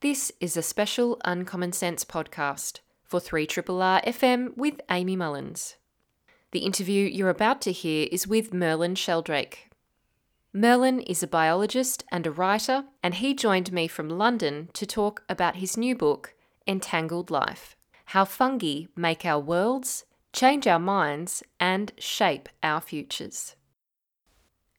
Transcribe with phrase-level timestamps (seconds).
[0.00, 5.76] This is a special Uncommon Sense podcast for 3RRR FM with Amy Mullins.
[6.52, 9.68] The interview you're about to hear is with Merlin Sheldrake.
[10.54, 15.22] Merlin is a biologist and a writer, and he joined me from London to talk
[15.28, 16.32] about his new book,
[16.66, 17.76] Entangled Life
[18.06, 23.54] How Fungi Make Our Worlds, Change Our Minds, and Shape Our Futures.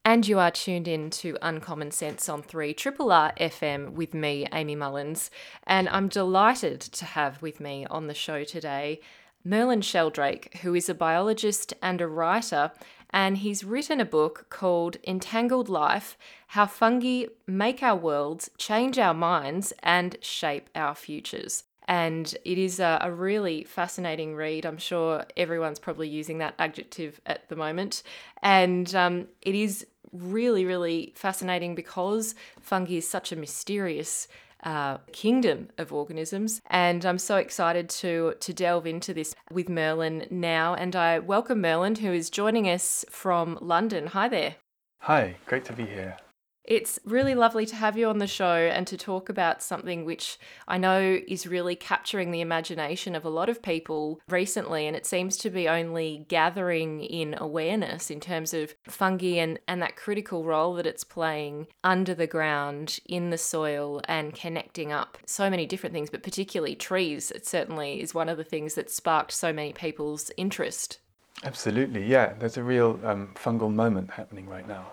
[0.03, 4.47] And you are tuned in to Uncommon Sense on 3 Triple R FM with me,
[4.51, 5.29] Amy Mullins.
[5.67, 8.99] And I'm delighted to have with me on the show today
[9.43, 12.71] Merlin Sheldrake, who is a biologist and a writer.
[13.11, 19.13] And he's written a book called Entangled Life How Fungi Make Our Worlds, Change Our
[19.13, 24.65] Minds, and Shape Our Futures and it is a, a, really fascinating read.
[24.65, 28.03] I'm sure everyone's probably using that adjective at the moment.
[28.41, 34.27] And um, it is really, really fascinating because fungi is such a mysterious
[34.63, 36.61] uh, kingdom of organisms.
[36.69, 40.75] And I'm so excited to to delve into this with Merlin now.
[40.75, 44.07] And I welcome Merlin, who is joining us from London.
[44.07, 44.55] Hi there.
[44.99, 46.17] Hi, great to be here.
[46.63, 50.37] It's really lovely to have you on the show and to talk about something which
[50.67, 54.85] I know is really capturing the imagination of a lot of people recently.
[54.85, 59.81] And it seems to be only gathering in awareness in terms of fungi and, and
[59.81, 65.17] that critical role that it's playing under the ground, in the soil, and connecting up
[65.25, 67.31] so many different things, but particularly trees.
[67.31, 70.99] It certainly is one of the things that sparked so many people's interest.
[71.43, 72.33] Absolutely, yeah.
[72.37, 74.85] There's a real um, fungal moment happening right now.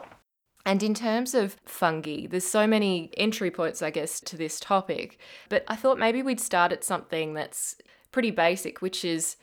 [0.69, 5.19] And in terms of fungi, there's so many entry points, I guess, to this topic.
[5.49, 7.77] But I thought maybe we'd start at something that's
[8.13, 9.37] pretty basic, which is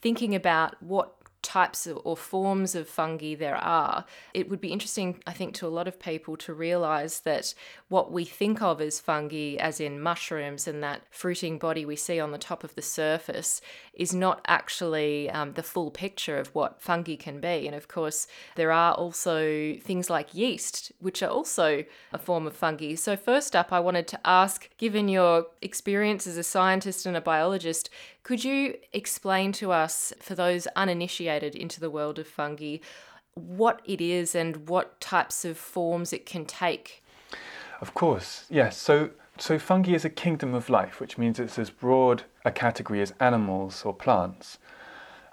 [0.00, 5.32] thinking about what types or forms of fungi there are, it would be interesting, I
[5.32, 7.54] think, to a lot of people to realize that
[7.88, 12.20] what we think of as fungi, as in mushrooms and that fruiting body we see
[12.20, 13.60] on the top of the surface,
[13.94, 17.66] is not actually um, the full picture of what fungi can be.
[17.66, 22.56] And of course, there are also things like yeast, which are also a form of
[22.56, 22.94] fungi.
[22.94, 27.20] So, first up, I wanted to ask, given your experience as a scientist and a
[27.20, 27.90] biologist,
[28.22, 32.78] could you explain to us, for those uninitiated into the world of fungi,
[33.34, 37.02] what it is and what types of forms it can take?
[37.80, 38.76] Of course, yes.
[38.76, 43.00] So, so fungi is a kingdom of life, which means it's as broad a category
[43.00, 44.58] as animals or plants.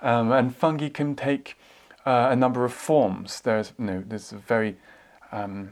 [0.01, 1.57] Um, and fungi can take
[2.05, 3.41] uh, a number of forms.
[3.41, 4.77] There's, you know, there's very
[5.31, 5.71] um,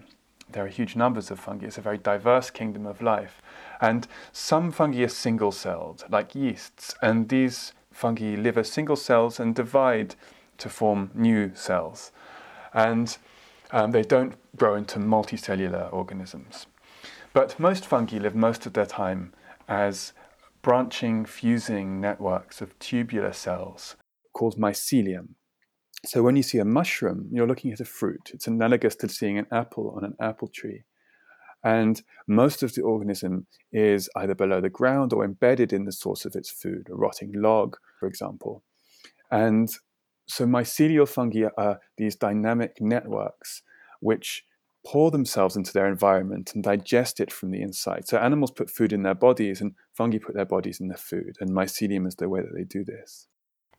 [0.49, 1.65] there are huge numbers of fungi.
[1.65, 3.41] It's a very diverse kingdom of life.
[3.81, 9.39] And some fungi are single celled, like yeasts, and these fungi live as single cells
[9.39, 10.15] and divide
[10.57, 12.11] to form new cells.
[12.73, 13.17] And
[13.71, 16.67] um, they don't grow into multicellular organisms.
[17.33, 19.33] But most fungi live most of their time
[19.67, 20.13] as
[20.61, 23.95] branching, fusing networks of tubular cells
[24.33, 25.29] called mycelium.
[26.05, 28.31] So when you see a mushroom, you're looking at a fruit.
[28.33, 30.83] It's analogous to seeing an apple on an apple tree.
[31.65, 36.23] And most of the organism is either below the ground or embedded in the source
[36.23, 38.63] of its food, a rotting log, for example.
[39.31, 39.67] And
[40.27, 43.63] so mycelial fungi are these dynamic networks
[43.99, 44.45] which
[44.85, 48.07] pour themselves into their environment and digest it from the inside.
[48.07, 51.37] So animals put food in their bodies and fungi put their bodies in their food,
[51.39, 53.27] and mycelium is the way that they do this.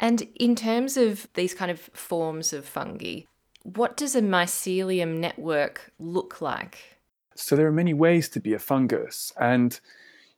[0.00, 3.20] And in terms of these kind of forms of fungi,
[3.62, 6.96] what does a mycelium network look like?
[7.38, 9.32] So there are many ways to be a fungus.
[9.38, 9.78] And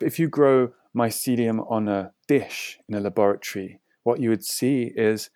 [0.00, 5.30] if you grow mycelium on a dish in a laboratory, what you would see is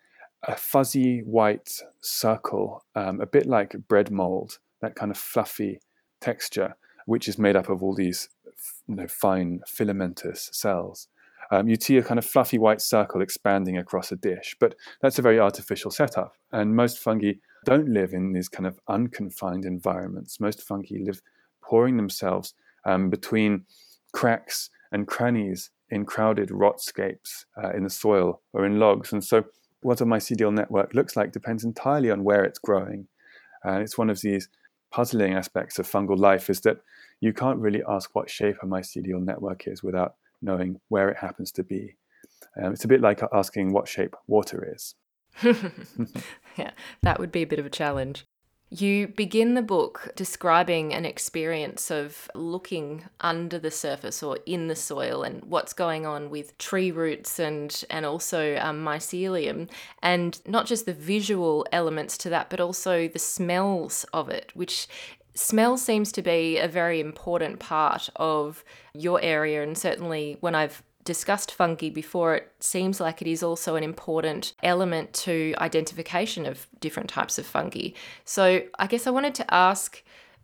[0.46, 5.80] a fuzzy white circle, um, a bit like bread mold, that kind of fluffy
[6.20, 8.28] texture, which is made up of all these
[8.88, 11.08] you know, fine filamentous cells.
[11.50, 15.18] Um, you'd see a kind of fluffy white circle expanding across a dish, but that's
[15.18, 16.34] a very artificial setup.
[16.50, 17.32] And most fungi
[17.64, 20.40] don't live in these kind of unconfined environments.
[20.40, 21.20] Most fungi live
[21.72, 22.52] pouring themselves
[22.84, 23.64] um, between
[24.12, 29.10] cracks and crannies in crowded rotscapes uh, in the soil or in logs.
[29.10, 29.44] And so,
[29.80, 33.08] what a mycelial network looks like depends entirely on where it's growing.
[33.64, 34.50] And it's one of these
[34.90, 36.76] puzzling aspects of fungal life is that
[37.20, 41.50] you can't really ask what shape a mycelial network is without knowing where it happens
[41.52, 41.96] to be.
[42.62, 44.94] Um, it's a bit like asking what shape water is.
[46.58, 48.26] yeah, that would be a bit of a challenge.
[48.74, 54.74] You begin the book describing an experience of looking under the surface or in the
[54.74, 59.68] soil and what's going on with tree roots and and also um, mycelium,
[60.02, 64.88] and not just the visual elements to that, but also the smells of it, which
[65.34, 68.64] smell seems to be a very important part of
[68.94, 73.76] your area, and certainly when I've discussed fungi before, it seems like it is also
[73.76, 77.90] an important element to identification of different types of fungi.
[78.24, 80.02] So, I guess I wanted to ask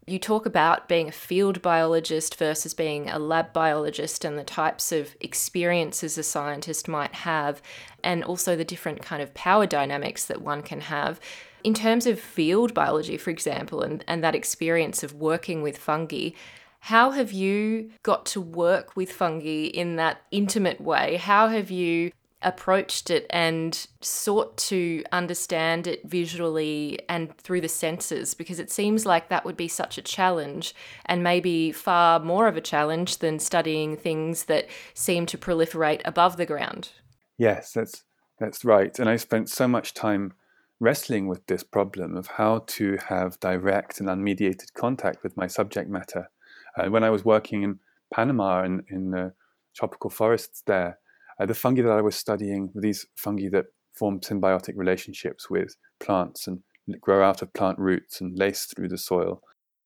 [0.09, 4.91] you talk about being a field biologist versus being a lab biologist and the types
[4.91, 7.61] of experiences a scientist might have,
[8.03, 11.21] and also the different kind of power dynamics that one can have.
[11.63, 16.31] In terms of field biology, for example, and, and that experience of working with fungi,
[16.81, 21.17] how have you got to work with fungi in that intimate way?
[21.17, 28.33] How have you approached it and sought to understand it visually and through the senses
[28.35, 30.73] because it seems like that would be such a challenge
[31.07, 36.37] and maybe far more of a challenge than studying things that seem to proliferate above
[36.37, 36.91] the ground.
[37.37, 38.05] Yes, that's
[38.39, 38.97] that's right.
[39.01, 40.33] And I spent so much time
[40.79, 45.91] wrestling with this problem of how to have direct and unmediated contact with my subject
[45.91, 46.31] matter.
[46.79, 47.79] Uh, when I was working in
[48.13, 49.33] Panama and in the
[49.75, 50.99] tropical forests there,
[51.41, 55.77] uh, the fungi that I was studying were these fungi that form symbiotic relationships with
[56.01, 56.63] plants and
[57.01, 59.43] grow out of plant roots and lace through the soil.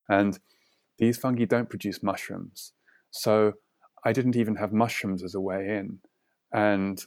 [0.08, 0.38] And
[0.98, 2.72] these fungi don't produce mushrooms.
[3.10, 3.54] So
[4.04, 5.98] I didn't even have mushrooms as a way in.
[6.52, 7.02] And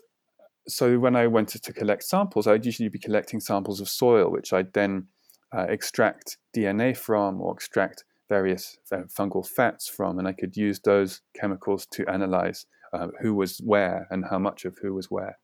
[0.68, 4.52] so when I wanted to collect samples, I'd usually be collecting samples of soil, which
[4.52, 5.08] I'd then
[5.56, 10.80] uh, extract DNA from or extract various uh, fungal fats from, and I could use
[10.80, 15.38] those chemicals to analyze uh, who was where and how much of who was where.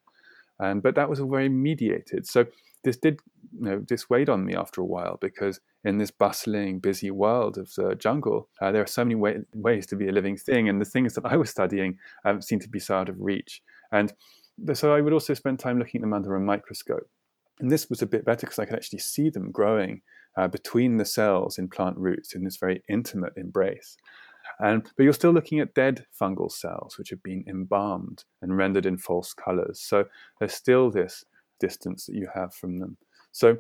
[0.60, 2.28] And but that was all very mediated.
[2.28, 2.46] So
[2.84, 3.20] this did,
[3.54, 7.58] you know, this weighed on me after a while because in this bustling, busy world
[7.58, 10.70] of the jungle, uh, there are so many way, ways to be a living thing,
[10.70, 13.62] and the things that I was studying um, seemed to be so out of reach.
[13.92, 14.14] And
[14.74, 17.10] so I would also spend time looking at them under a microscope.
[17.60, 20.02] And this was a bit better because I could actually see them growing
[20.38, 23.98] uh, between the cells in plant roots in this very intimate embrace.
[24.60, 28.86] And, but you're still looking at dead fungal cells, which have been embalmed and rendered
[28.86, 29.82] in false colors.
[29.82, 30.06] So
[30.40, 31.26] there's still this
[31.60, 32.98] distance that you have from them.
[33.32, 33.58] So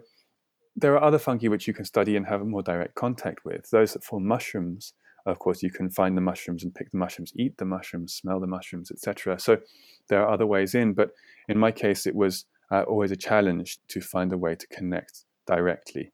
[0.75, 3.69] there are other fungi which you can study and have more direct contact with.
[3.69, 4.94] Those that form mushrooms,
[5.25, 8.39] of course, you can find the mushrooms and pick the mushrooms, eat the mushrooms, smell
[8.39, 9.39] the mushrooms, etc.
[9.39, 9.57] So
[10.07, 10.94] there are other ways in.
[10.94, 11.12] But
[11.47, 15.25] in my case, it was uh, always a challenge to find a way to connect
[15.45, 16.13] directly.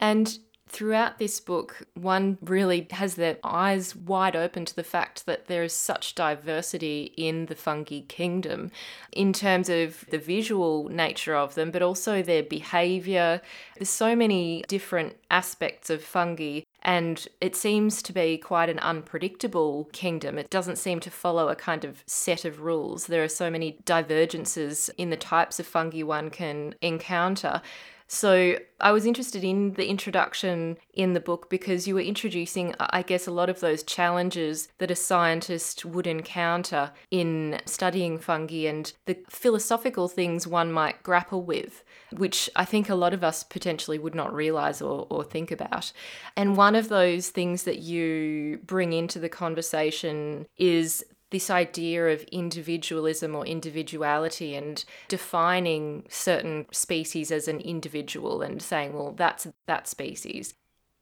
[0.00, 5.46] And throughout this book, one really has their eyes wide open to the fact that
[5.46, 8.70] there is such diversity in the fungi kingdom
[9.12, 13.40] in terms of the visual nature of them, but also their behavior.
[13.76, 16.60] There's so many different aspects of fungi.
[16.82, 20.38] And it seems to be quite an unpredictable kingdom.
[20.38, 23.06] It doesn't seem to follow a kind of set of rules.
[23.06, 27.62] There are so many divergences in the types of fungi one can encounter.
[28.10, 33.02] So I was interested in the introduction in the book because you were introducing, I
[33.02, 38.90] guess, a lot of those challenges that a scientist would encounter in studying fungi and
[39.04, 41.84] the philosophical things one might grapple with,
[42.16, 45.92] which I think a lot of us potentially would not realize or, or think about.
[46.34, 52.22] And one of those things that you bring into the conversation is this idea of
[52.24, 59.86] individualism or individuality and defining certain species as an individual and saying, well, that's that
[59.86, 60.54] species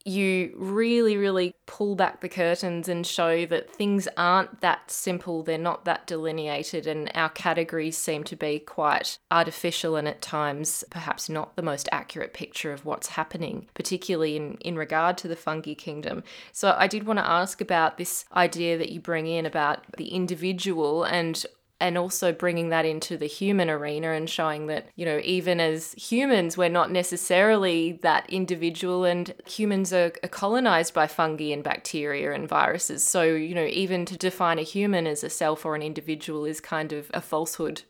[0.07, 5.59] you really, really pull back the curtains and show that things aren't that simple, they're
[5.59, 11.29] not that delineated, and our categories seem to be quite artificial and at times perhaps
[11.29, 15.75] not the most accurate picture of what's happening, particularly in, in regard to the fungi
[15.75, 16.23] kingdom.
[16.53, 20.09] So I did want to ask about this idea that you bring in about the
[20.09, 21.45] individual and
[21.81, 25.93] and also bringing that into the human arena and showing that, you know, even as
[25.93, 32.33] humans, we're not necessarily that individual, and humans are, are, colonized by fungi and bacteria
[32.33, 33.05] and viruses.
[33.07, 36.61] So, you know, even to define a human as a self or an individual is
[36.61, 37.83] kind of a falsehood.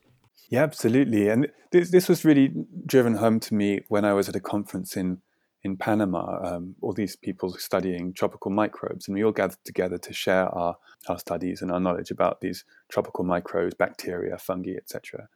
[0.50, 1.28] Yeah, absolutely.
[1.28, 2.52] And this, this was really
[2.86, 5.18] driven home to me when I was at a conference in
[5.66, 10.12] in Panama, um, all these people studying tropical microbes, and we all gathered together to
[10.12, 10.76] share our,
[11.08, 15.28] our studies and our knowledge about these tropical microbes, bacteria, fungi, etc.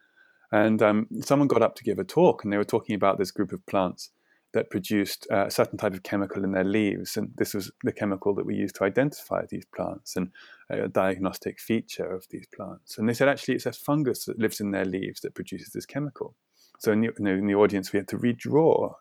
[0.51, 3.29] And um, someone got up to give a talk, and they were talking about this
[3.29, 4.11] group of plants
[4.53, 7.91] that produced uh, a certain type of chemical in their leaves, and this was the
[7.91, 10.29] chemical that we used to identify these plants and
[10.69, 12.97] a diagnostic feature of these plants.
[12.97, 15.85] And they said actually it's a fungus that lives in their leaves that produces this
[15.85, 16.35] chemical.
[16.79, 18.95] So in the, in the audience, we had to redraw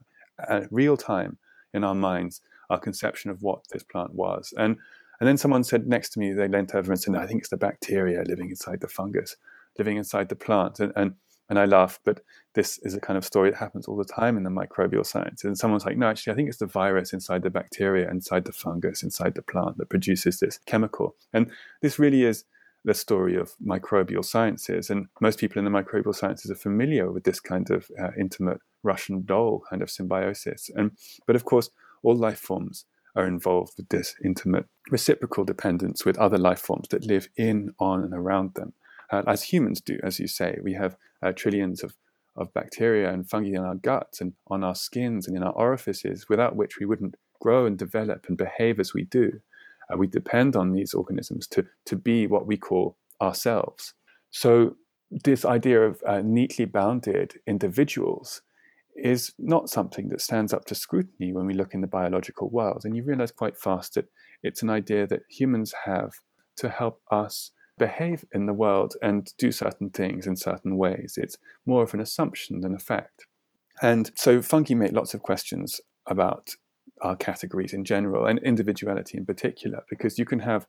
[0.49, 1.39] at real time
[1.75, 4.55] in our minds our conception of what this plant was.
[4.57, 4.77] And
[5.19, 7.51] and then someone said next to me, they leant over and said, "I think it's
[7.51, 9.37] the bacteria living inside the fungus,
[9.79, 11.15] living inside the plant." And, and
[11.51, 12.21] And I laugh, but
[12.55, 15.45] this is a kind of story that happens all the time in the microbial science.
[15.45, 18.53] And someone's like, no, actually, I think it's the virus inside the bacteria, inside the
[18.53, 21.17] fungus, inside the plant that produces this chemical.
[21.33, 21.51] And
[21.83, 22.45] this really is
[22.85, 24.91] the story of microbial sciences.
[24.91, 28.61] And most people in the microbial sciences are familiar with this kind of uh, intimate
[28.83, 30.71] Russian doll kind of symbiosis.
[30.75, 30.93] And
[31.27, 31.71] but of course,
[32.03, 32.85] all life forms
[33.17, 38.05] are involved with this intimate reciprocal dependence with other life forms that live in, on,
[38.05, 38.73] and around them,
[39.11, 39.99] uh, as humans do.
[40.03, 41.95] As you say, we have uh, trillions of
[42.37, 46.29] of bacteria and fungi in our guts and on our skins and in our orifices,
[46.29, 49.41] without which we wouldn't grow and develop and behave as we do.
[49.93, 53.95] Uh, we depend on these organisms to, to be what we call ourselves.
[54.31, 54.77] So,
[55.11, 58.43] this idea of uh, neatly bounded individuals
[58.97, 62.83] is not something that stands up to scrutiny when we look in the biological world.
[62.85, 64.07] And you realize quite fast that
[64.43, 66.13] it's an idea that humans have
[66.57, 71.15] to help us behave in the world and do certain things in certain ways.
[71.17, 73.27] It's more of an assumption than a fact.
[73.81, 76.51] And so fungi make lots of questions about
[77.01, 80.67] our categories in general and individuality in particular, because you can have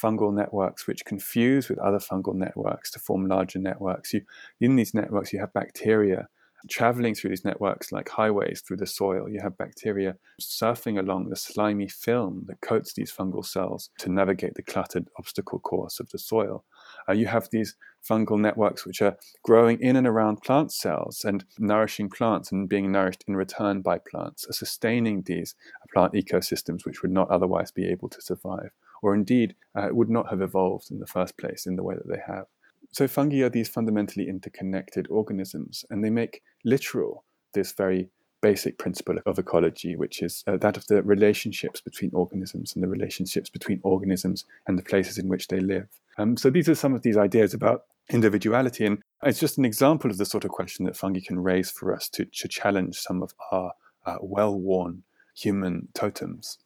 [0.00, 4.12] fungal networks which confuse with other fungal networks to form larger networks.
[4.12, 4.22] You,
[4.60, 6.28] in these networks, you have bacteria
[6.68, 9.28] traveling through these networks like highways through the soil.
[9.28, 14.54] You have bacteria surfing along the slimy film that coats these fungal cells to navigate
[14.54, 16.64] the cluttered obstacle course of the soil.
[17.08, 17.76] Uh, you have these
[18.08, 22.92] fungal networks which are growing in and around plant cells and nourishing plants and being
[22.92, 25.54] nourished in return by plants, sustaining these
[25.92, 28.70] plant ecosystems which would not otherwise be able to survive,
[29.02, 32.08] or indeed uh, would not have evolved in the first place in the way that
[32.08, 32.46] they have.
[32.94, 38.08] So fungi are these fundamentally interconnected organisms, and they make literal this very
[38.40, 42.88] basic principle of ecology, which is uh, that of the relationships between organisms and the
[42.88, 45.88] relationships between organisms and the places in which they live.
[46.18, 50.08] Um, so these are some of these ideas about individuality, and it's just an example
[50.08, 53.24] of the sort of question that fungi can raise for us to, to challenge some
[53.24, 53.72] of our
[54.06, 55.02] uh, well-worn
[55.34, 56.58] human totems.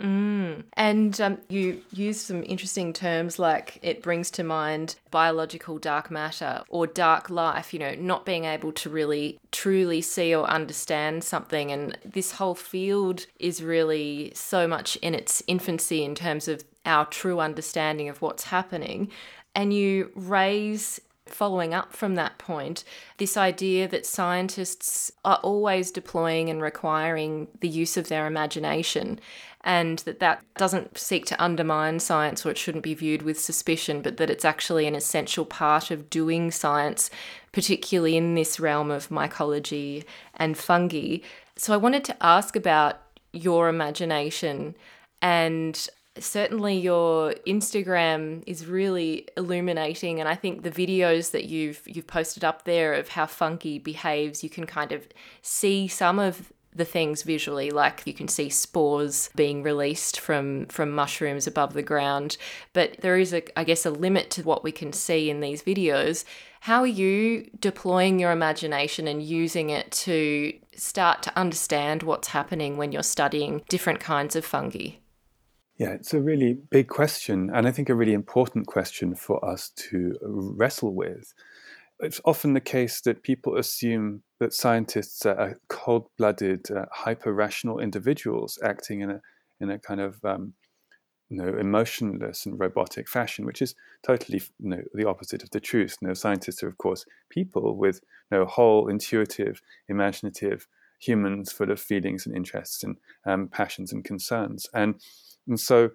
[0.00, 0.64] Mm.
[0.74, 6.62] And um, you use some interesting terms like it brings to mind biological dark matter
[6.68, 11.70] or dark life, you know, not being able to really truly see or understand something.
[11.70, 17.04] And this whole field is really so much in its infancy in terms of our
[17.06, 19.10] true understanding of what's happening.
[19.54, 21.00] And you raise
[21.32, 22.84] following up from that point,
[23.18, 29.20] this idea that scientists are always deploying and requiring the use of their imagination
[29.62, 34.00] and that that doesn't seek to undermine science or it shouldn't be viewed with suspicion,
[34.00, 37.10] but that it's actually an essential part of doing science,
[37.52, 40.04] particularly in this realm of mycology
[40.36, 41.18] and fungi.
[41.56, 44.74] So I wanted to ask about your imagination
[45.20, 45.88] and
[46.20, 52.44] certainly your Instagram is really illuminating and I think the videos that you've you've posted
[52.44, 55.06] up there of how fungi behaves you can kind of
[55.42, 60.90] see some of the things visually like you can see spores being released from from
[60.90, 62.36] mushrooms above the ground.
[62.72, 65.62] But there is a i guess a limit to what we can see in these
[65.62, 66.24] videos.
[66.60, 72.76] How are you deploying your imagination and using it to start to understand what's happening
[72.76, 74.90] when you're studying different kinds of fungi
[75.80, 79.70] yeah, it's a really big question, and I think a really important question for us
[79.90, 81.34] to wrestle with
[82.00, 89.00] it's often the case that people assume that scientists are cold-blooded, uh, hyper-rational individuals acting
[89.00, 89.20] in a
[89.60, 90.54] in a kind of um,
[91.28, 95.60] you know emotionless and robotic fashion, which is totally you know, the opposite of the
[95.60, 95.96] truth.
[96.00, 100.66] You know, scientists are of course people with you know, whole, intuitive, imaginative
[100.98, 102.96] humans full of feelings and interests and
[103.26, 104.94] um, passions and concerns, and
[105.50, 105.90] and so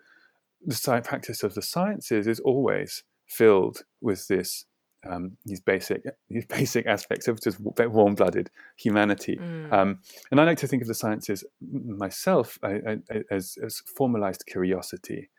[0.66, 4.66] the practice of the sciences is always filled with this
[5.08, 9.38] um, these basic these basic aspects of just warm-blooded humanity.
[9.38, 9.72] Mm.
[9.72, 10.00] Um,
[10.32, 15.30] and I like to think of the sciences myself I, I, as, as formalized curiosity.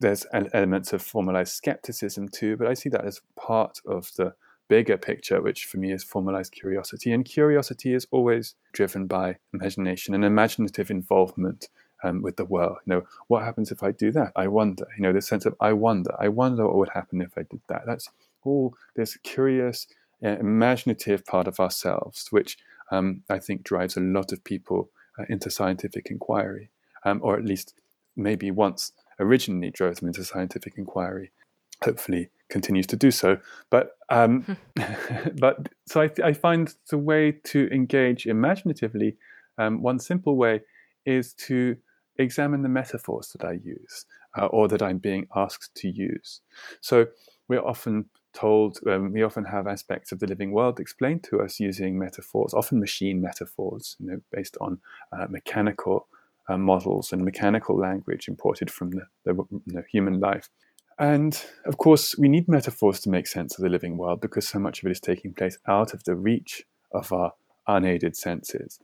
[0.00, 4.32] There's elements of formalized skepticism too, but I see that as part of the
[4.66, 7.12] bigger picture, which for me is formalized curiosity.
[7.12, 11.68] And curiosity is always driven by imagination and imaginative involvement
[12.02, 12.78] um, with the world.
[12.86, 14.32] You know, what happens if I do that?
[14.36, 14.86] I wonder.
[14.96, 16.14] You know, this sense of I wonder.
[16.18, 17.82] I wonder what would happen if I did that.
[17.86, 18.08] That's
[18.44, 19.86] all this curious,
[20.24, 22.58] uh, imaginative part of ourselves, which
[22.90, 26.70] um, I think drives a lot of people uh, into scientific inquiry,
[27.04, 27.74] um, or at least
[28.16, 31.30] maybe once originally drove them into scientific inquiry.
[31.82, 33.38] Hopefully, continues to do so.
[33.70, 34.58] But um,
[35.38, 39.16] but so I, th- I, find the way to engage imaginatively.
[39.56, 40.62] Um, one simple way
[41.06, 41.76] is to
[42.20, 44.06] examine the metaphors that I use
[44.38, 46.40] uh, or that I'm being asked to use.
[46.80, 47.06] So
[47.48, 51.58] we're often told, um, we often have aspects of the living world explained to us
[51.58, 54.78] using metaphors, often machine metaphors, you know, based on
[55.12, 56.06] uh, mechanical
[56.48, 60.48] uh, models and mechanical language imported from the, the you know, human life.
[60.98, 64.58] And of course, we need metaphors to make sense of the living world because so
[64.58, 67.32] much of it is taking place out of the reach of our
[67.66, 68.80] unaided senses.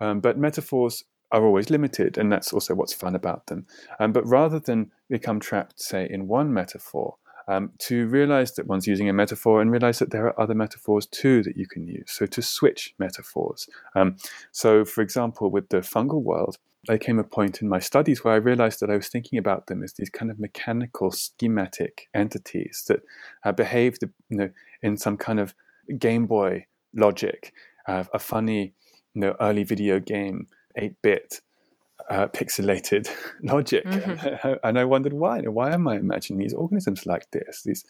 [0.00, 3.66] Um, but metaphors are always limited, and that's also what's fun about them.
[3.98, 7.16] Um, but rather than become trapped, say, in one metaphor,
[7.48, 11.06] um, to realize that one's using a metaphor and realize that there are other metaphors
[11.06, 12.04] too that you can use.
[12.06, 13.68] So to switch metaphors.
[13.96, 14.16] Um,
[14.52, 18.34] so, for example, with the fungal world, there came a point in my studies where
[18.34, 22.84] I realized that I was thinking about them as these kind of mechanical, schematic entities
[22.88, 23.00] that
[23.44, 25.54] uh, behaved, you know, in some kind of
[25.98, 27.52] Game Boy logic,
[27.86, 28.72] uh, a funny,
[29.14, 30.46] you know, early video game,
[30.76, 31.40] eight bit
[32.08, 33.08] uh, pixelated
[33.42, 34.54] logic, mm-hmm.
[34.64, 35.40] and I wondered why.
[35.42, 37.62] Why am I imagining these organisms like this?
[37.64, 37.84] These,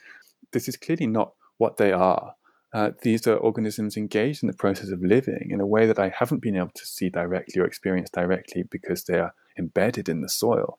[0.53, 2.35] this is clearly not what they are.
[2.73, 6.13] Uh, these are organisms engaged in the process of living in a way that I
[6.17, 10.29] haven't been able to see directly or experience directly because they are embedded in the
[10.29, 10.79] soil.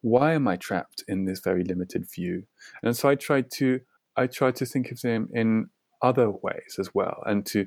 [0.00, 2.44] Why am I trapped in this very limited view?
[2.82, 3.80] And so I tried to
[4.16, 5.70] I tried to think of them in
[6.00, 7.66] other ways as well, and to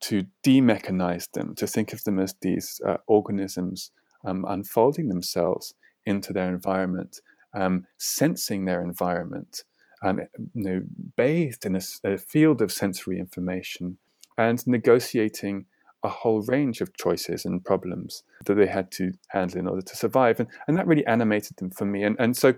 [0.00, 3.90] to demechanize them, to think of them as these uh, organisms
[4.24, 5.74] um, unfolding themselves
[6.06, 7.20] into their environment,
[7.54, 9.64] um, sensing their environment,
[10.02, 10.20] um,
[10.54, 10.82] you know,
[11.16, 13.98] bathed in a, a, field of sensory information,
[14.36, 15.66] and negotiating
[16.04, 19.96] a whole range of choices and problems that they had to handle in order to
[19.96, 20.38] survive.
[20.38, 22.04] And, and that really animated them for me.
[22.04, 22.54] And, and so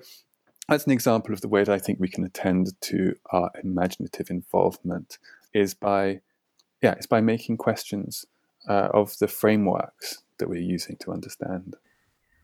[0.68, 4.30] that's an example of the way that I think we can attend to our imaginative
[4.30, 5.18] involvement
[5.54, 6.20] is by,
[6.82, 8.26] yeah, it's by making questions
[8.68, 11.76] uh, of the frameworks that we're using to understand.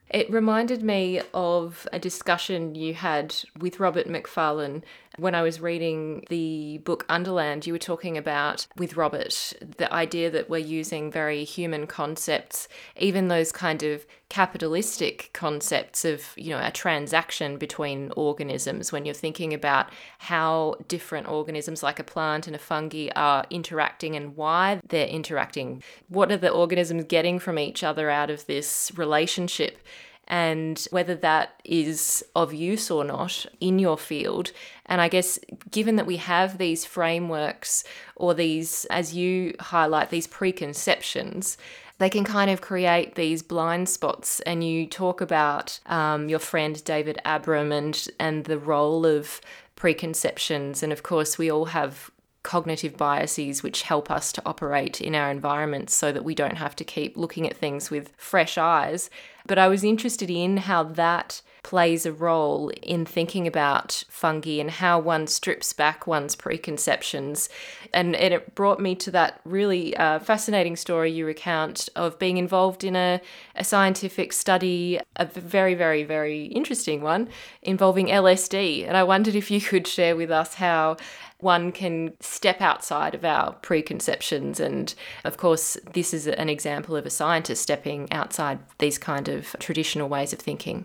[0.09, 4.85] It reminded me of a discussion you had with Robert Macfarlane
[5.17, 7.67] when I was reading the book Underland.
[7.67, 13.29] You were talking about, with Robert, the idea that we're using very human concepts, even
[13.29, 19.55] those kind of capitalistic concepts of, you know, a transaction between organisms when you're thinking
[19.55, 25.07] about how different organisms like a plant and a fungi are interacting and why they're
[25.07, 25.83] interacting.
[26.09, 29.79] What are the organisms getting from each other out of this relationship?
[30.27, 34.53] And whether that is of use or not in your field.
[34.87, 35.39] And I guess
[35.71, 37.85] given that we have these frameworks
[38.17, 41.57] or these, as you highlight, these preconceptions,
[41.99, 44.41] they can kind of create these blind spots.
[44.41, 49.41] And you talk about um, your friend David Abram and and the role of
[49.77, 50.83] preconceptions.
[50.83, 52.11] And of course, we all have
[52.47, 56.77] cognitive biases which help us to operate in our environments so that we don't have
[56.77, 59.11] to keep looking at things with fresh eyes.
[59.49, 64.71] But I was interested in how that plays a role in thinking about fungi and
[64.71, 67.49] how one strips back one's preconceptions.
[67.93, 72.37] And, and it brought me to that really uh, fascinating story you recount of being
[72.37, 73.21] involved in a,
[73.57, 77.29] a scientific study, a very, very, very interesting one
[77.63, 78.87] involving LSD.
[78.87, 80.99] And I wondered if you could share with us how
[81.41, 84.61] one can step outside of our preconceptions.
[84.61, 89.57] And of course, this is an example of a scientist stepping outside these kind of
[89.59, 90.85] traditional ways of thinking.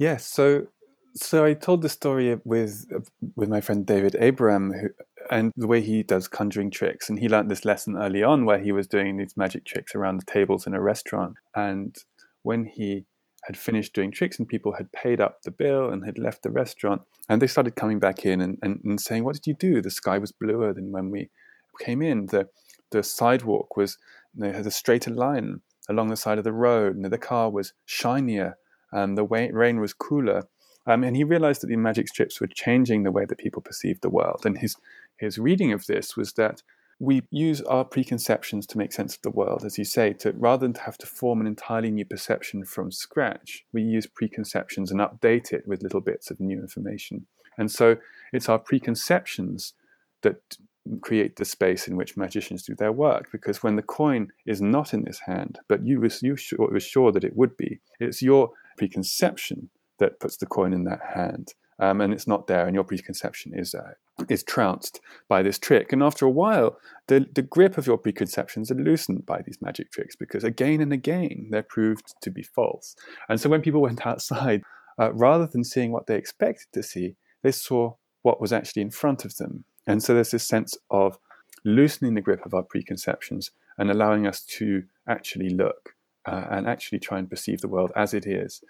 [0.00, 0.26] Yes.
[0.26, 0.68] So,
[1.14, 2.86] so I told the story with
[3.36, 4.88] with my friend David Abram, who,
[5.30, 7.10] and the way he does conjuring tricks.
[7.10, 10.16] And he learned this lesson early on, where he was doing these magic tricks around
[10.18, 11.34] the tables in a restaurant.
[11.54, 11.94] And
[12.42, 13.04] when he
[13.44, 16.50] had finished doing tricks and people had paid up the bill and had left the
[16.50, 17.02] restaurant.
[17.28, 19.82] And they started coming back in and, and, and saying, What did you do?
[19.82, 21.28] The sky was bluer than when we
[21.78, 22.26] came in.
[22.26, 22.48] The,
[22.90, 23.98] the sidewalk was,
[24.34, 25.60] you know, had a straighter line
[25.90, 26.96] along the side of the road.
[26.96, 28.56] And the car was shinier.
[28.92, 30.48] And the way, rain was cooler.
[30.86, 34.02] Um, and he realized that the magic strips were changing the way that people perceived
[34.02, 34.42] the world.
[34.44, 34.76] And his,
[35.18, 36.62] his reading of this was that
[37.00, 40.66] we use our preconceptions to make sense of the world, as you say, to rather
[40.66, 45.00] than to have to form an entirely new perception from scratch, we use preconceptions and
[45.00, 47.26] update it with little bits of new information.
[47.56, 47.96] And so
[48.34, 49.72] it's our preconceptions
[50.22, 50.58] that
[51.00, 53.28] create the space in which magicians do their work.
[53.32, 57.12] Because when the coin is not in this hand, but you was you was sure
[57.12, 58.50] that it would be, it's your
[58.80, 62.84] preconception that puts the coin in that hand um, and it's not there, and your
[62.84, 63.94] preconception is uh,
[64.28, 65.92] is trounced by this trick.
[65.92, 69.90] And after a while, the the grip of your preconceptions are loosened by these magic
[69.90, 72.94] tricks because again and again they're proved to be false.
[73.30, 74.62] And so when people went outside,
[74.98, 78.90] uh, rather than seeing what they expected to see, they saw what was actually in
[78.90, 79.64] front of them.
[79.86, 81.18] And so there's this sense of
[81.64, 85.94] loosening the grip of our preconceptions and allowing us to actually look
[86.26, 88.62] uh, and actually try and perceive the world as it is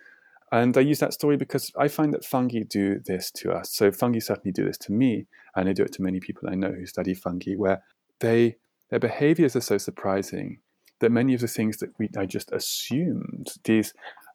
[0.52, 3.72] And I use that story because I find that fungi do this to us.
[3.72, 6.56] So fungi certainly do this to me, and they do it to many people I
[6.56, 7.82] know who study fungi, where
[8.18, 8.56] they
[8.90, 10.58] their behaviors are so surprising
[10.98, 13.94] that many of the things that we I just assumed, these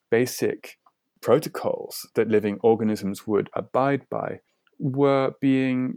[0.09, 0.77] basic
[1.21, 4.39] protocols that living organisms would abide by,
[4.79, 5.95] were being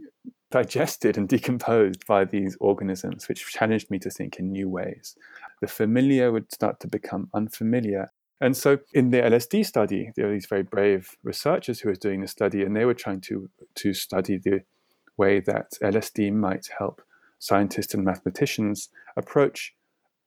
[0.51, 5.15] digested and decomposed by these organisms, which challenged me to think in new ways.
[5.61, 8.11] The familiar would start to become unfamiliar.
[8.41, 12.21] And so in the LSD study, there were these very brave researchers who were doing
[12.21, 14.61] the study, and they were trying to, to study the
[15.17, 17.01] way that LSD might help
[17.37, 19.73] scientists and mathematicians approach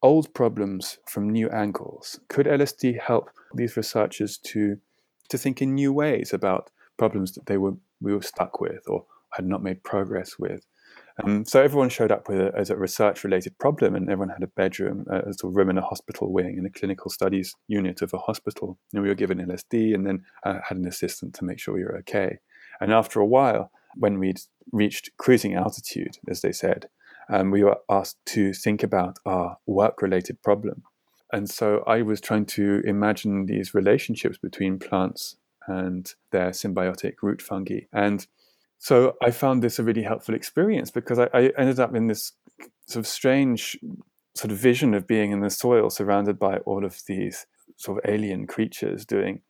[0.03, 2.19] old problems from new angles.
[2.29, 4.79] Could LSD help these researchers to,
[5.29, 9.05] to think in new ways about problems that they were, we were stuck with or
[9.33, 10.67] had not made progress with.
[11.25, 14.49] Um, so everyone showed up with a, as a research-related problem, and everyone had a
[14.49, 18.03] bedroom, a, a sort of room in a hospital wing, in a clinical studies unit
[18.03, 18.79] of a hospital.
[18.93, 21.85] And we were given LSD, and then uh, had an assistant to make sure we
[21.85, 22.39] were okay.
[22.81, 24.41] And after a while, when we'd
[24.73, 26.89] reached cruising altitude, as they said,
[27.29, 30.83] um, we were asked to think about our work-related problem.
[31.33, 35.37] And so I was trying to imagine these relationships between plants
[35.69, 38.27] and their symbiotic root fungi, and
[38.83, 42.33] so I found this a really helpful experience because I, I, ended up in this
[42.87, 43.79] sort of strange
[44.35, 48.11] sort of vision of being in the soil surrounded by all of these sort of
[48.11, 49.41] alien creatures doing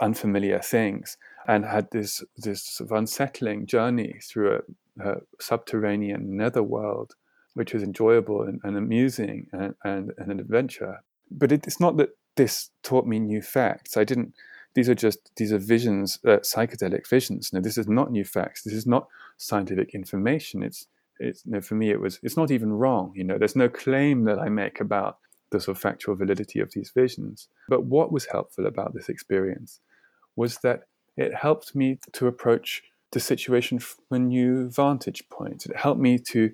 [0.00, 4.60] unfamiliar things and had this this sort of unsettling journey through
[4.98, 7.14] a, a subterranean netherworld
[7.54, 11.04] which was enjoyable and, and amusing and, and, and, an adventure.
[11.30, 13.96] But it, it's not that this taught me new facts.
[13.96, 14.34] I didn't
[14.74, 17.52] these are just these are visions, uh, psychedelic visions.
[17.52, 18.62] Now, this is not new facts.
[18.62, 20.62] This is not scientific information.
[20.62, 20.86] It's
[21.18, 23.12] it's you know, for me it was it's not even wrong.
[23.14, 25.18] You know, there's no claim that I make about
[25.50, 27.48] the sort of factual validity of these visions.
[27.68, 29.80] But what was helpful about this experience
[30.34, 30.84] was that
[31.16, 32.82] it helped me to approach
[33.12, 35.66] the situation from a new vantage point.
[35.66, 36.52] It helped me to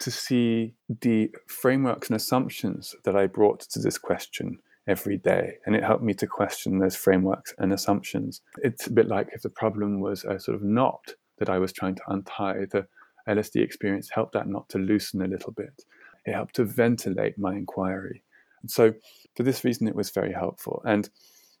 [0.00, 5.58] to see the frameworks and assumptions that I brought to this question every day.
[5.66, 8.40] And it helped me to question those frameworks and assumptions.
[8.62, 11.72] It's a bit like if the problem was a sort of knot that I was
[11.72, 12.86] trying to untie, the
[13.28, 15.84] LSD experience helped that knot to loosen a little bit.
[16.24, 18.22] It helped to ventilate my inquiry.
[18.62, 18.94] And so,
[19.36, 20.82] for this reason, it was very helpful.
[20.84, 21.08] And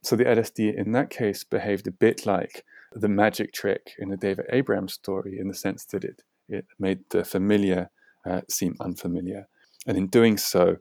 [0.02, 4.16] so, the LSD in that case behaved a bit like the magic trick in the
[4.16, 7.90] David Abram's story, in the sense that it, it made the familiar
[8.28, 9.46] uh, seem unfamiliar.
[9.86, 10.78] And in doing so,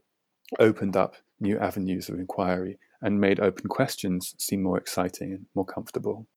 [0.60, 5.66] opened up new avenues of inquiry and made open questions seem more exciting and more
[5.66, 6.28] comfortable.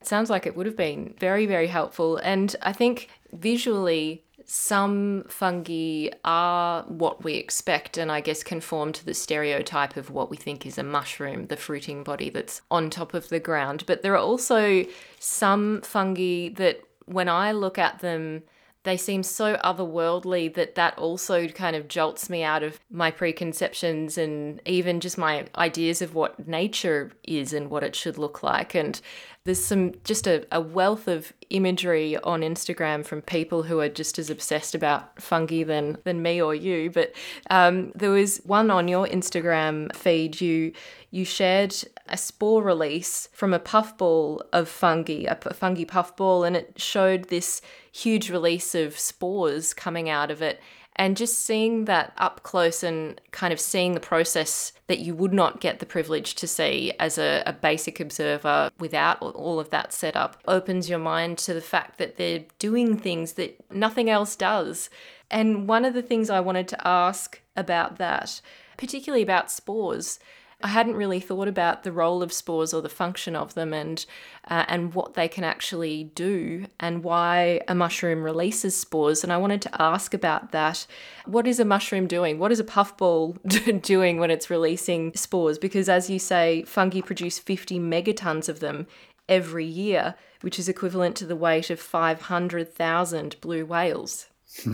[0.00, 2.16] It sounds like it would have been very, very helpful.
[2.16, 9.04] And I think visually, some fungi are what we expect and I guess conform to
[9.04, 13.14] the stereotype of what we think is a mushroom, the fruiting body that's on top
[13.14, 13.84] of the ground.
[13.86, 14.84] But there are also
[15.20, 18.42] some fungi that when I look at them,
[18.84, 24.18] they seem so otherworldly that that also kind of jolts me out of my preconceptions
[24.18, 28.74] and even just my ideas of what nature is and what it should look like
[28.74, 29.00] and
[29.44, 34.18] there's some just a, a wealth of imagery on Instagram from people who are just
[34.18, 36.90] as obsessed about fungi than than me or you.
[36.90, 37.12] But
[37.50, 40.72] um, there was one on your Instagram feed you
[41.10, 41.74] you shared
[42.08, 47.60] a spore release from a puffball of fungi, a fungi puffball, and it showed this
[47.92, 50.60] huge release of spores coming out of it.
[50.96, 55.32] And just seeing that up close and kind of seeing the process that you would
[55.32, 59.94] not get the privilege to see as a, a basic observer without all of that
[59.94, 64.90] setup opens your mind to the fact that they're doing things that nothing else does.
[65.30, 68.42] And one of the things I wanted to ask about that,
[68.76, 70.18] particularly about spores,
[70.62, 74.04] I hadn't really thought about the role of spores or the function of them and
[74.48, 79.22] uh, and what they can actually do and why a mushroom releases spores.
[79.22, 80.86] And I wanted to ask about that.
[81.26, 82.38] What is a mushroom doing?
[82.38, 83.32] What is a puffball
[83.82, 85.58] doing when it's releasing spores?
[85.58, 88.86] Because as you say, fungi produce 50 megatons of them
[89.28, 94.26] every year, which is equivalent to the weight of 500,000 blue whales.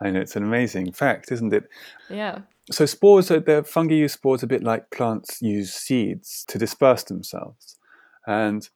[0.00, 1.68] I know it's an amazing fact, isn't it?
[2.08, 2.40] Yeah
[2.72, 7.04] so spores are the fungi use spores a bit like plants use seeds to disperse
[7.04, 7.76] themselves.
[8.26, 8.68] And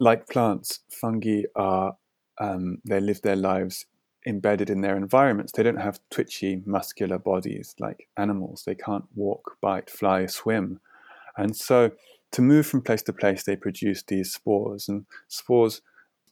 [0.00, 1.96] like plants fungi are
[2.38, 3.86] um, they live their lives
[4.26, 5.52] embedded in their environments.
[5.52, 8.62] They don't have twitchy muscular bodies like animals.
[8.64, 10.80] They can't walk bite fly swim.
[11.36, 11.92] And so
[12.32, 14.88] to move from place to place they produce these spores.
[14.88, 15.82] And spores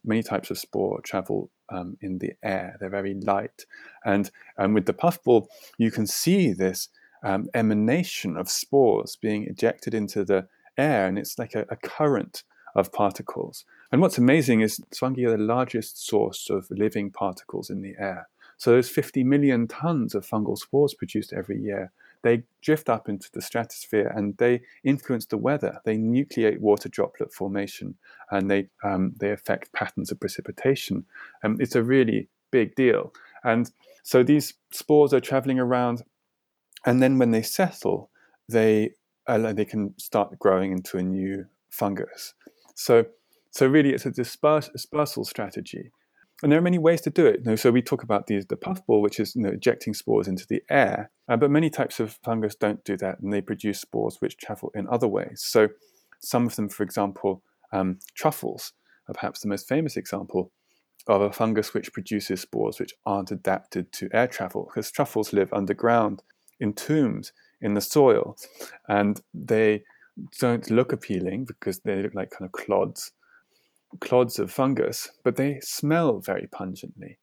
[0.05, 2.77] many types of spore travel um, in the air.
[2.81, 3.67] They're very light.
[4.05, 6.89] And and with the puffball you can see this
[7.23, 12.45] um, emanation of spores being ejected into the air, and it's like a, a current
[12.75, 13.65] of particles.
[13.93, 18.29] And what's amazing is fungi are the largest source of living particles in the air.
[18.59, 21.93] So those 50 million tons of fungal spores produced every year.
[22.23, 25.81] They drift up into the stratosphere and they influence the weather.
[25.85, 27.95] They nucleate water droplet formation
[28.31, 31.07] and they um, they affect patterns of precipitation.
[31.43, 33.15] Um, it's a really big deal.
[33.45, 33.71] And
[34.03, 36.03] so these spores are traveling around,
[36.85, 38.11] and then when they settle,
[38.49, 38.93] they
[39.27, 42.35] uh, they can start growing into a new fungus.
[42.75, 43.07] So
[43.51, 45.90] so really, it's a dispersal strategy.
[46.43, 47.40] And there are many ways to do it.
[47.40, 50.27] You know, so we talk about these, the puffball, which is you know, ejecting spores
[50.27, 51.11] into the air.
[51.29, 54.71] Uh, but many types of fungus don't do that, and they produce spores which travel
[54.75, 55.43] in other ways.
[55.45, 55.69] So
[56.21, 58.73] some of them, for example, um, truffles
[59.09, 60.51] are perhaps the most famous example
[61.07, 65.53] of a fungus which produces spores which aren't adapted to air travel, because truffles live
[65.53, 66.23] underground
[66.61, 68.37] in tombs in the soil,
[68.88, 69.83] and they
[70.38, 73.12] don't look appealing because they look like kind of clods
[73.99, 77.18] clods of fungus, but they smell very pungently.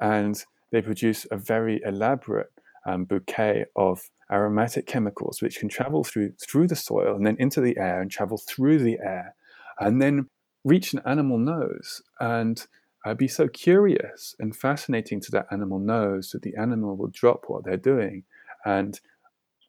[0.00, 2.52] And they produce a very elaborate
[2.86, 4.00] um, bouquet of
[4.30, 8.10] aromatic chemicals which can travel through through the soil and then into the air and
[8.10, 9.34] travel through the air
[9.78, 10.28] and then
[10.64, 12.02] reach an animal nose.
[12.20, 12.64] And
[13.04, 17.44] uh, be so curious and fascinating to that animal nose that the animal will drop
[17.48, 18.22] what they're doing
[18.64, 19.00] and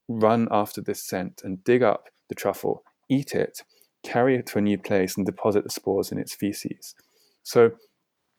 [0.08, 3.62] run after this scent and dig up the truffle, eat it,
[4.04, 6.96] carry it to a new place and deposit the spores in its feces.
[7.44, 7.72] So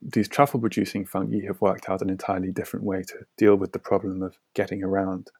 [0.01, 3.79] these truffle producing fungi have worked out an entirely different way to deal with the
[3.79, 5.31] problem of getting around.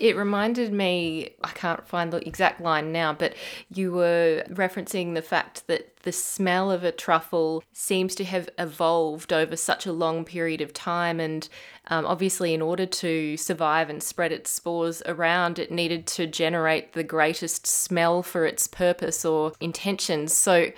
[0.00, 3.34] It reminded me, I can't find the exact line now, but
[3.68, 9.30] you were referencing the fact that the smell of a truffle seems to have evolved
[9.30, 11.20] over such a long period of time.
[11.20, 11.46] And
[11.88, 16.94] um, obviously, in order to survive and spread its spores around, it needed to generate
[16.94, 20.32] the greatest smell for its purpose or intentions.
[20.32, 20.72] So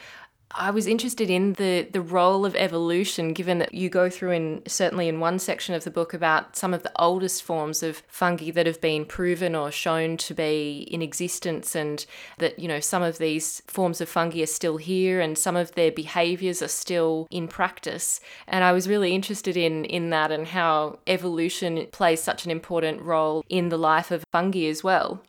[0.54, 4.62] I was interested in the the role of evolution, given that you go through in
[4.66, 8.50] certainly in one section of the book about some of the oldest forms of fungi
[8.50, 12.04] that have been proven or shown to be in existence, and
[12.38, 15.72] that you know some of these forms of fungi are still here, and some of
[15.72, 18.20] their behaviors are still in practice.
[18.46, 23.02] And I was really interested in in that and how evolution plays such an important
[23.02, 25.22] role in the life of fungi as well.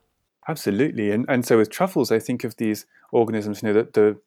[0.47, 4.01] Absolutely, and and so with truffles, I think of these organisms, you know, that the
[4.01, 4.19] the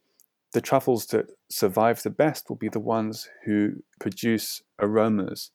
[0.60, 5.50] truffles that survive the best will be the ones who produce aromas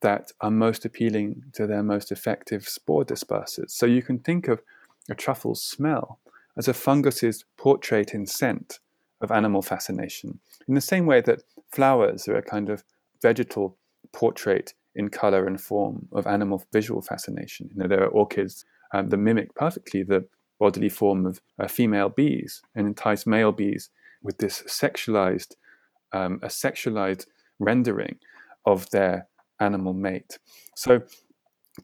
[0.00, 3.70] that are most appealing to their most effective spore dispersers.
[3.70, 4.60] So you can think of
[5.08, 6.20] a truffle's smell
[6.56, 8.80] as a fungus's portrait in scent
[9.20, 12.84] of animal fascination, in the same way that flowers are a kind of
[13.22, 13.76] vegetal
[14.12, 17.70] portrait in color and form of animal visual fascination.
[17.72, 20.26] You know, there are orchids um, that mimic perfectly the
[20.60, 23.90] bodily form of uh, female bees and entice male bees
[24.24, 25.54] with this sexualized,
[26.12, 27.26] um, a sexualized
[27.60, 28.18] rendering
[28.66, 29.28] of their
[29.60, 30.38] animal mate.
[30.74, 31.02] So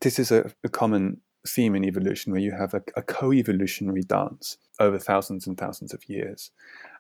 [0.00, 4.58] this is a, a common theme in evolution where you have a, a, co-evolutionary dance
[4.78, 6.50] over thousands and thousands of years,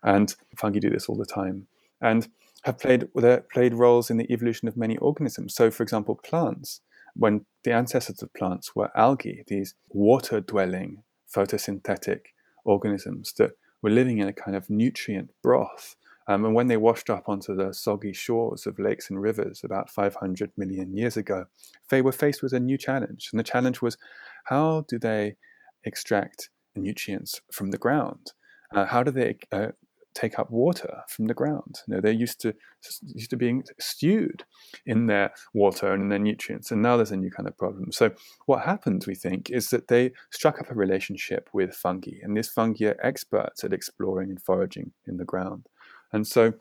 [0.02, 1.66] and fungi do this all the time,
[2.00, 2.28] and
[2.62, 3.08] have played
[3.52, 5.54] played roles in the evolution of many organisms.
[5.54, 6.80] So, for example, plants.
[7.16, 11.02] When the ancestors of plants were algae, these water-dwelling
[11.34, 12.20] photosynthetic
[12.64, 15.96] organisms that were living in a kind of nutrient broth.
[16.28, 19.90] Um, and when they washed up onto the soggy shores of lakes and rivers about
[19.90, 21.46] 500 million years ago,
[21.88, 23.30] they were faced with a new challenge.
[23.32, 23.96] And the challenge was
[24.44, 25.36] how do they
[25.84, 28.32] extract nutrients from the ground?
[28.72, 29.68] Uh, how do they uh,
[30.14, 31.80] take up water from the ground.
[31.86, 32.54] You know, they're used to
[33.02, 34.44] used to being stewed
[34.86, 37.92] in their water and in their nutrients, and now there's a new kind of problem.
[37.92, 38.10] So
[38.46, 42.48] what happened, we think, is that they struck up a relationship with fungi, and these
[42.48, 45.66] fungi are experts at exploring and foraging in the ground,
[46.12, 46.54] and so.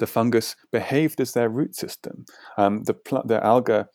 [0.00, 2.24] The fungus behaved as their root system.
[2.56, 3.86] Um, the, pl- the alga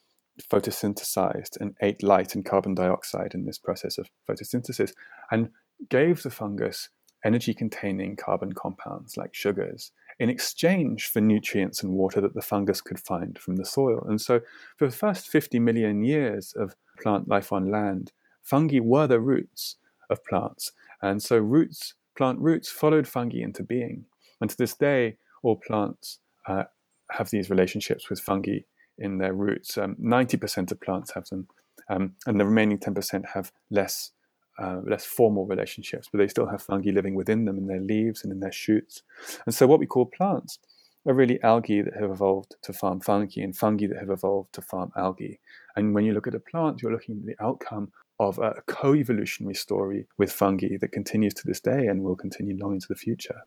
[0.50, 4.94] photosynthesized and ate light and carbon dioxide in this process of photosynthesis
[5.32, 5.50] and
[5.90, 6.90] gave the fungus
[7.24, 12.82] energy containing carbon compounds like sugars in exchange for nutrients and water that the fungus
[12.82, 14.06] could find from the soil.
[14.08, 14.42] And so,
[14.78, 19.78] for the first 50 million years of plant life on land, fungi were the roots
[20.10, 20.72] of plants.
[21.02, 24.06] And so, roots, plant roots followed fungi into being.
[24.40, 26.66] And to this day, all plants uh,
[27.12, 28.60] have these relationships with fungi
[28.98, 29.78] in their roots.
[29.78, 31.48] Um, 90% of plants have them,
[31.90, 34.12] um, and the remaining 10% have less
[34.60, 38.24] uh, less formal relationships, but they still have fungi living within them in their leaves
[38.24, 39.04] and in their shoots.
[39.46, 40.60] And so, what we call plants
[41.06, 44.62] are really algae that have evolved to farm fungi and fungi that have evolved to
[44.62, 45.40] farm algae.
[45.76, 48.96] And when you look at a plant, you're looking at the outcome of a co
[48.96, 52.96] evolutionary story with fungi that continues to this day and will continue long into the
[52.96, 53.42] future.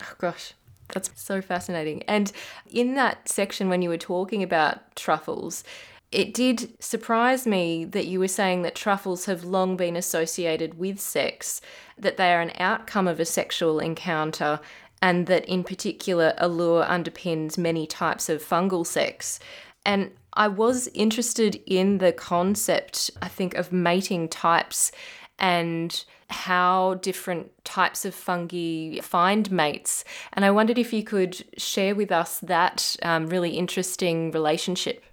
[0.00, 0.54] Oh, gosh.
[0.92, 2.02] That's so fascinating.
[2.02, 2.32] And
[2.70, 5.64] in that section, when you were talking about truffles,
[6.12, 11.00] it did surprise me that you were saying that truffles have long been associated with
[11.00, 11.60] sex,
[11.98, 14.60] that they are an outcome of a sexual encounter,
[15.00, 19.40] and that in particular, allure underpins many types of fungal sex.
[19.84, 24.92] And I was interested in the concept, I think, of mating types
[25.38, 30.04] and how different types of fungi find mates.
[30.32, 35.04] And I wondered if you could share with us that um, really interesting relationship.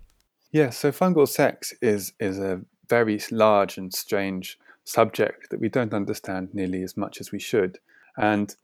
[0.51, 5.93] Yeah, so fungal sex is, is a very large and strange subject that we don't
[5.93, 7.77] understand nearly as much as we should.
[8.17, 8.55] And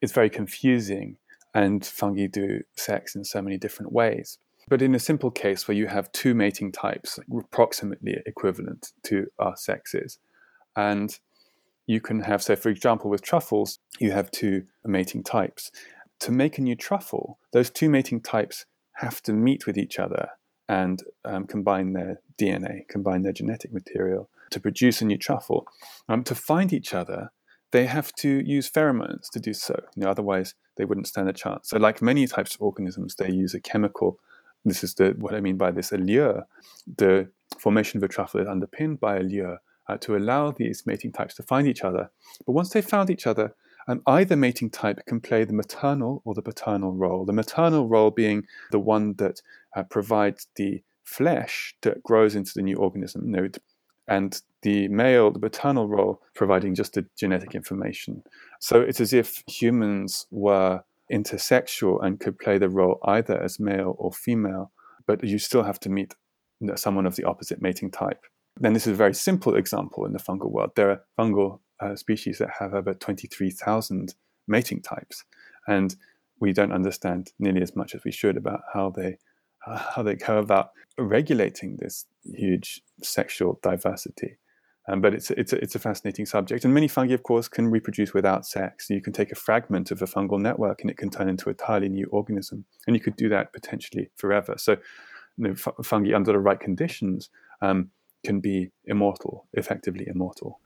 [0.00, 1.16] it's very confusing,
[1.52, 4.38] and fungi do sex in so many different ways.
[4.68, 9.56] But in a simple case where you have two mating types approximately equivalent to our
[9.56, 10.18] sexes,
[10.76, 11.18] and
[11.86, 15.70] you can have, so for example, with truffles, you have two mating types.
[16.20, 20.30] To make a new truffle, those two mating types have to meet with each other
[20.68, 25.66] and um, combine their DNA, combine their genetic material to produce a new truffle.
[26.08, 27.30] Um, to find each other,
[27.72, 29.74] they have to use pheromones to do so.
[29.96, 31.70] You know, otherwise, they wouldn't stand a chance.
[31.70, 34.18] So, like many types of organisms, they use a chemical.
[34.64, 36.46] This is the what I mean by this allure.
[36.96, 41.34] The formation of a truffle is underpinned by allure uh, to allow these mating types
[41.36, 42.10] to find each other.
[42.44, 43.54] But once they've found each other,
[43.88, 47.24] um, either mating type can play the maternal or the paternal role.
[47.24, 49.40] The maternal role being the one that
[49.76, 53.48] uh, provides the flesh that grows into the new organism, know,
[54.08, 58.22] and the male, the paternal role, providing just the genetic information.
[58.60, 63.94] So it's as if humans were intersexual and could play the role either as male
[63.98, 64.72] or female,
[65.06, 66.14] but you still have to meet
[66.74, 68.24] someone of the opposite mating type.
[68.58, 70.70] Then this is a very simple example in the fungal world.
[70.74, 74.14] There are fungal uh, species that have over 23,000
[74.48, 75.24] mating types,
[75.68, 75.94] and
[76.40, 79.18] we don't understand nearly as much as we should about how they
[79.66, 84.38] how they go about regulating this huge sexual diversity.
[84.88, 87.68] Um, but it's it's a, it's a fascinating subject, and many fungi, of course, can
[87.68, 88.88] reproduce without sex.
[88.88, 91.50] You can take a fragment of a fungal network, and it can turn into a
[91.50, 94.54] entirely new organism, and you could do that potentially forever.
[94.58, 94.76] So,
[95.36, 97.90] you know, fungi under the right conditions um,
[98.24, 100.60] can be immortal, effectively immortal.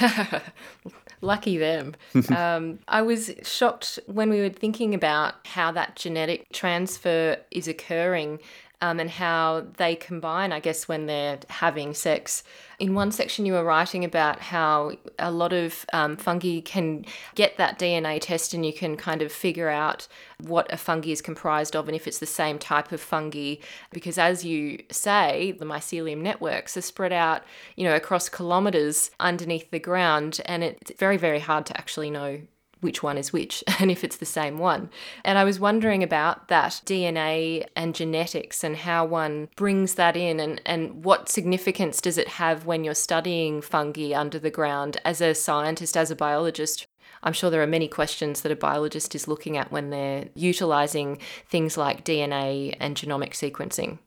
[1.20, 1.94] Lucky them.
[2.36, 8.40] um, I was shocked when we were thinking about how that genetic transfer is occurring
[8.84, 12.44] um, and how they combine, I guess, when they're having sex.
[12.78, 17.56] In one section, you were writing about how a lot of um, fungi can get
[17.56, 20.06] that DNA test and you can kind of figure out
[20.38, 23.54] what a fungi is comprised of and if it's the same type of fungi.
[23.90, 27.42] Because as you say, the mycelium networks are spread out,
[27.76, 32.42] you know, across kilometers underneath the ground, and it's very, very hard to actually know
[32.84, 34.90] which one is which and if it's the same one.
[35.24, 40.38] And I was wondering about that DNA and genetics and how one brings that in
[40.38, 45.20] and, and what significance does it have when you're studying fungi under the ground as
[45.20, 46.86] a scientist, as a biologist.
[47.22, 51.18] I'm sure there are many questions that a biologist is looking at when they're utilizing
[51.48, 53.98] things like DNA and genomic sequencing.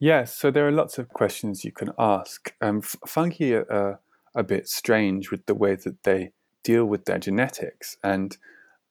[0.00, 2.54] Yes, so there are lots of questions you can ask.
[2.62, 4.00] Um, fungi are
[4.34, 6.30] a bit strange with the way that they
[6.68, 8.36] deal with their genetics and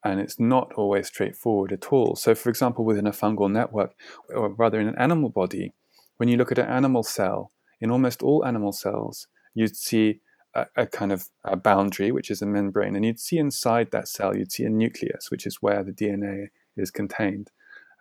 [0.03, 2.15] and it's not always straightforward at all.
[2.15, 3.93] So, for example, within a fungal network,
[4.33, 5.73] or rather in an animal body,
[6.17, 10.21] when you look at an animal cell, in almost all animal cells, you'd see
[10.53, 14.07] a, a, kind of a boundary, which is a membrane, and you'd see inside that
[14.07, 17.49] cell, you'd see a nucleus, which is where the DNA is contained.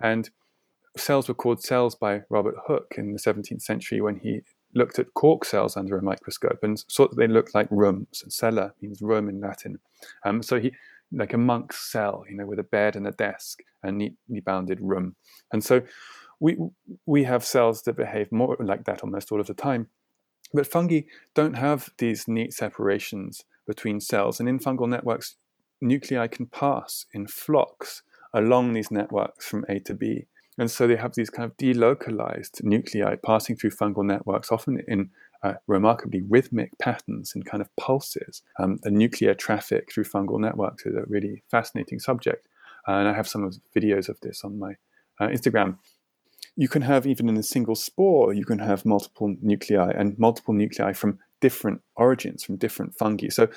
[0.00, 0.30] And
[0.96, 4.42] cells were called cells by Robert Hooke in the 17th century when he
[4.76, 8.22] looked at cork cells under a microscope and saw that they looked like rooms.
[8.28, 9.78] Cella means room in Latin.
[10.24, 10.72] Um, so he,
[11.10, 14.80] like a monk's cell, you know, with a bed and a desk, a neatly bounded
[14.80, 15.16] room.
[15.52, 15.82] And so
[16.38, 16.58] we
[17.06, 19.88] we have cells that behave more like that almost all of the time.
[20.52, 21.02] But fungi
[21.34, 24.38] don't have these neat separations between cells.
[24.38, 25.36] And in fungal networks,
[25.80, 30.26] nuclei can pass in flocks along these networks from A to B.
[30.58, 35.10] And so they have these kind of delocalized nuclei passing through fungal networks, often in
[35.42, 38.42] uh, remarkably rhythmic patterns and kind of pulses.
[38.58, 42.48] Um, the nuclear traffic through fungal networks is a really fascinating subject.
[42.88, 44.76] Uh, and I have some of videos of this on my
[45.20, 45.76] uh, Instagram.
[46.56, 50.54] You can have, even in a single spore, you can have multiple nuclei and multiple
[50.54, 53.28] nuclei from different origins, from different fungi.
[53.28, 53.48] So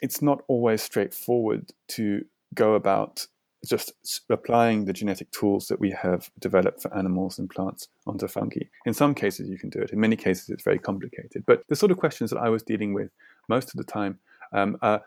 [0.00, 2.24] it's not always straightforward to
[2.54, 3.26] go about
[3.66, 3.92] just
[4.30, 8.60] applying the genetic tools that we have developed for animals and plants onto fungi.
[8.86, 9.90] In some cases, you can do it.
[9.90, 11.44] In many cases, it's very complicated.
[11.46, 13.10] But the sort of questions that I was dealing with
[13.48, 14.18] most of the time
[14.52, 15.02] um, are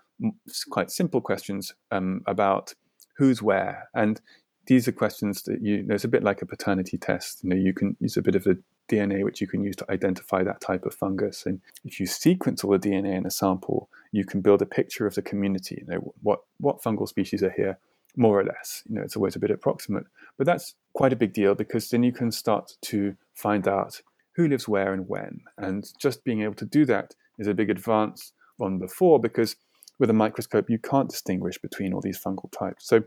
[0.69, 2.73] quite simple questions um, about
[3.17, 3.89] who's where.
[3.93, 4.21] And
[4.67, 7.43] these are questions that you, there's a bit like a paternity test.
[7.43, 9.91] You know, you can use a bit of the DNA which you can use to
[9.91, 11.45] identify that type of fungus.
[11.45, 15.07] And if you sequence all the DNA in a sample, you can build a picture
[15.07, 15.83] of the community.
[15.85, 17.79] You know, what, what fungal species are here,
[18.15, 18.83] more or less.
[18.87, 20.05] You know, it's always a bit approximate.
[20.37, 24.01] But that's quite a big deal because then you can start to find out
[24.35, 25.41] who lives where and when.
[25.57, 29.55] And just being able to do that is a big advance on before because
[29.99, 32.87] with a microscope you can't distinguish between all these fungal types.
[32.87, 33.03] So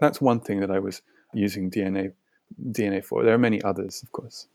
[0.00, 2.12] that's one thing that I was using DNA
[2.70, 3.24] DNA for.
[3.24, 4.46] There are many others, of course.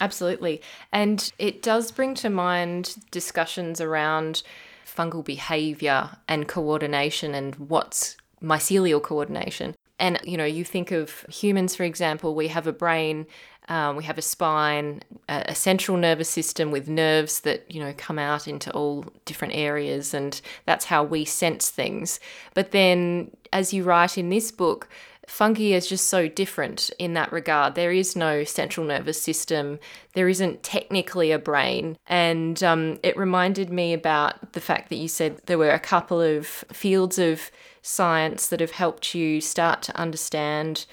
[0.00, 0.60] Absolutely.
[0.92, 4.42] And it does bring to mind discussions around
[4.86, 9.74] fungal behavior and coordination and what's mycelial coordination.
[9.98, 13.26] And, you know, you think of humans, for example, we have a brain,
[13.68, 17.94] um, we have a spine, a, a, central nervous system with nerves that, you know,
[17.96, 20.12] come out into all different areas.
[20.12, 22.20] And that's how we sense things.
[22.54, 24.88] But then, as you write in this book,
[25.26, 27.74] fungi is just so different in that regard.
[27.74, 29.78] There is no central nervous system,
[30.14, 31.96] there isn't technically a brain.
[32.06, 36.20] And um, it reminded me about the fact that you said there were a couple
[36.20, 37.50] of fields of
[37.86, 40.86] science that have helped you start to understand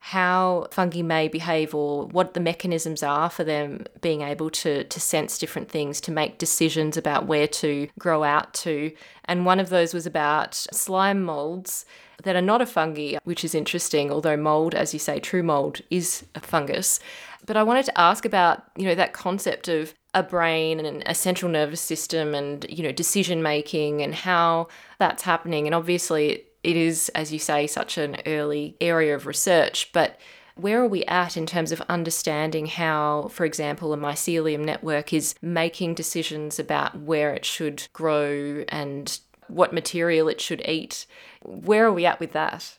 [0.00, 4.98] how fungi may behave or what the mechanisms are for them being able to, to
[4.98, 8.90] sense different things, to make decisions about where to grow out to.
[9.26, 11.84] And one of those was about slime molds
[12.24, 15.82] that are not a fungi, which is interesting, although mold, as you say, true mold
[15.90, 16.98] is a fungus.
[17.46, 21.14] But I wanted to ask about, you know, that concept of a brain and a
[21.14, 25.66] central nervous system and, you know, decision making and how that's happening.
[25.66, 30.18] And obviously it is, as you say, such an early area of research, but
[30.56, 35.34] where are we at in terms of understanding how, for example, a mycelium network is
[35.40, 41.06] making decisions about where it should grow and what material it should eat?
[41.42, 42.78] Where are we at with that?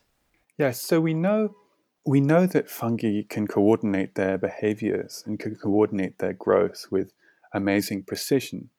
[0.58, 1.56] Yes, so we know
[2.06, 7.14] we know that fungi can coordinate their behaviors and can coordinate their growth with
[7.54, 8.70] amazing precision.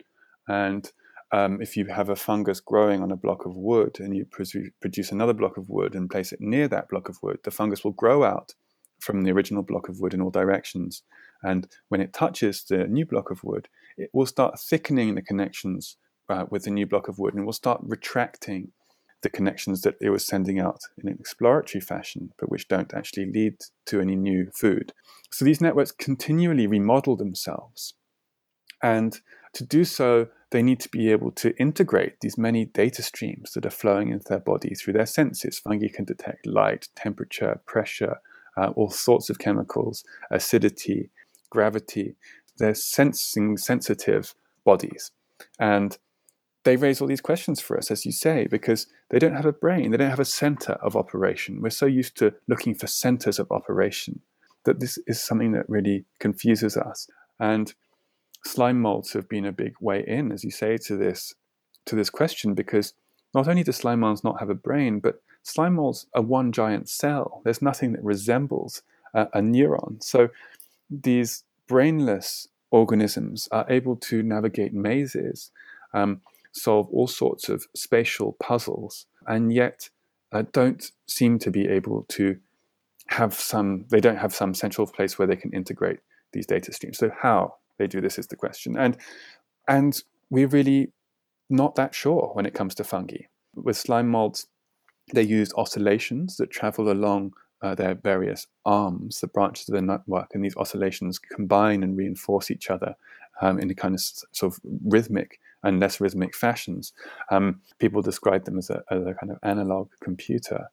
[0.49, 0.91] And
[1.33, 4.27] um, if you have a fungus growing on a block of wood and you
[4.81, 7.83] produce another block of wood and place it near that block of wood, the fungus
[7.83, 8.55] will grow out
[9.01, 11.03] from the original block of wood in all directions.
[11.43, 15.97] And when it touches the new block of wood, it will start thickening the connections
[16.29, 18.73] uh, with the new block of wood and will start retracting
[19.23, 23.31] the connections that it was sending out in an exploratory fashion, but which don't actually
[23.33, 23.55] lead
[23.87, 24.93] to any new food.
[25.31, 27.95] So these networks continually remodel themselves.
[28.83, 29.20] And
[29.55, 33.64] to do so, they need to be able to integrate these many data streams that
[33.64, 35.59] are flowing into their body through their senses.
[35.59, 38.18] Fungi can detect light, temperature, pressure,
[38.57, 41.11] uh, all sorts of chemicals, acidity,
[41.51, 42.16] gravity.
[42.59, 45.11] They're sensing sensitive bodies.
[45.59, 45.97] And
[46.64, 49.53] they raise all these questions for us, as you say, because they don't have a
[49.53, 51.61] brain, they don't have a center of operation.
[51.61, 54.20] We're so used to looking for centers of operation
[54.64, 57.09] that this is something that really confuses us.
[57.41, 57.74] And
[58.45, 61.34] slime molds have been a big way in, as you say, to this
[61.84, 62.95] to this question because
[63.34, 66.88] not only do slime molds not have a brain, but slime molds are one giant
[66.88, 67.40] cell.
[67.45, 68.82] There's nothing that resembles
[69.14, 70.03] a, a neuron.
[70.03, 70.28] So
[70.90, 75.51] these brainless organisms are able to navigate mazes,
[75.95, 76.20] um,
[76.53, 79.90] solve all sorts of spatial puzzles, and yet
[80.32, 82.38] uh, don't seem to be able to
[83.09, 83.86] have some.
[83.90, 86.01] They don't have some central place where they can integrate
[86.32, 86.99] these data streams.
[86.99, 87.57] So how?
[87.83, 88.76] They do this is the question.
[88.76, 88.97] And
[89.66, 90.93] and we're really
[91.51, 93.24] not that sure when it comes to fungi.
[93.55, 94.47] With slime molds,
[95.12, 100.28] they use oscillations that travel along uh, their various arms, the branches of the network,
[100.35, 102.95] and these oscillations combine and reinforce each other
[103.41, 106.93] um, in a kind of sort of rhythmic and less rhythmic fashions.
[107.30, 110.70] Um, people describe them as a, as a kind of analog computer.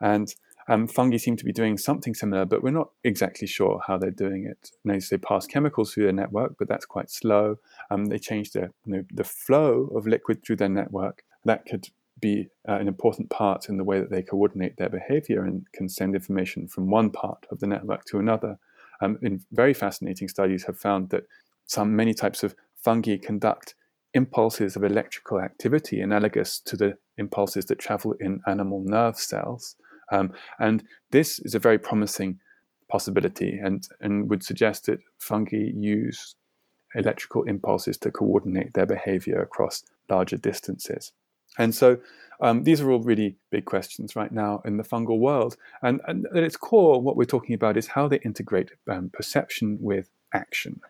[0.00, 0.34] And
[0.70, 4.12] um, fungi seem to be doing something similar, but we're not exactly sure how they're
[4.12, 4.70] doing it.
[4.84, 7.56] Know, they pass chemicals through their network, but that's quite slow.
[7.90, 11.24] Um, they change the, you know, the flow of liquid through their network.
[11.44, 11.88] That could
[12.20, 15.88] be uh, an important part in the way that they coordinate their behavior and can
[15.88, 18.56] send information from one part of the network to another.
[19.00, 21.24] Um, in very fascinating studies, have found that
[21.66, 23.74] some many types of fungi conduct
[24.14, 29.74] impulses of electrical activity analogous to the impulses that travel in animal nerve cells.
[30.10, 32.38] Um, and this is a very promising
[32.88, 36.34] possibility and, and would suggest that fungi use
[36.94, 41.12] electrical impulses to coordinate their behavior across larger distances.
[41.58, 41.98] And so
[42.40, 45.56] um, these are all really big questions right now in the fungal world.
[45.82, 49.78] And, and, at its core, what we're talking about is how they integrate um, perception
[49.80, 50.80] with action.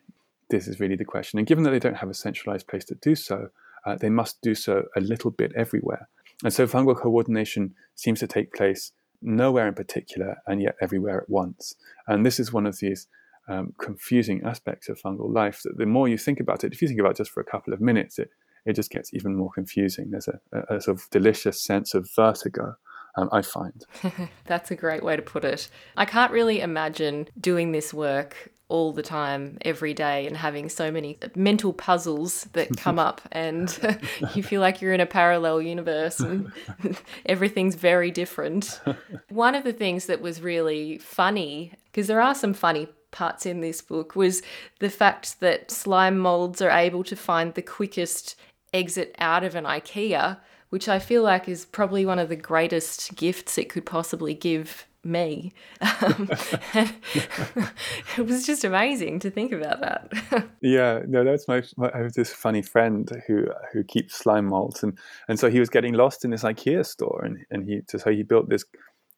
[0.48, 1.38] This is really the question.
[1.38, 3.50] And given that they don't have a centralized place to do so,
[3.86, 6.08] uh, they must do so a little bit everywhere.
[6.44, 8.92] And so fungal coordination seems to take place
[9.22, 11.74] nowhere in particular and yet everywhere at once.
[12.06, 13.06] And this is one of these
[13.48, 16.88] um, confusing aspects of fungal life that the more you think about it, if you
[16.88, 18.30] think about it just for a couple of minutes, it,
[18.64, 20.10] it just gets even more confusing.
[20.10, 22.76] There's a, a, a sort of delicious sense of vertigo.
[23.16, 23.84] Um, I find.
[24.44, 25.68] That's a great way to put it.
[25.96, 30.90] I can't really imagine doing this work all the time, every day, and having so
[30.90, 34.00] many mental puzzles that come up, and
[34.34, 36.52] you feel like you're in a parallel universe and
[37.26, 38.80] everything's very different.
[39.28, 43.60] One of the things that was really funny, because there are some funny parts in
[43.60, 44.42] this book, was
[44.78, 48.36] the fact that slime molds are able to find the quickest
[48.72, 50.38] exit out of an IKEA.
[50.70, 54.86] Which I feel like is probably one of the greatest gifts it could possibly give
[55.04, 55.52] me.
[55.80, 56.28] Um,
[56.74, 60.48] it was just amazing to think about that.
[60.60, 64.82] yeah, no, that's my, my, I have this funny friend who who keeps slime molds,
[64.82, 64.98] and
[65.28, 68.22] and so he was getting lost in this IKEA store, and and he so he
[68.22, 68.64] built this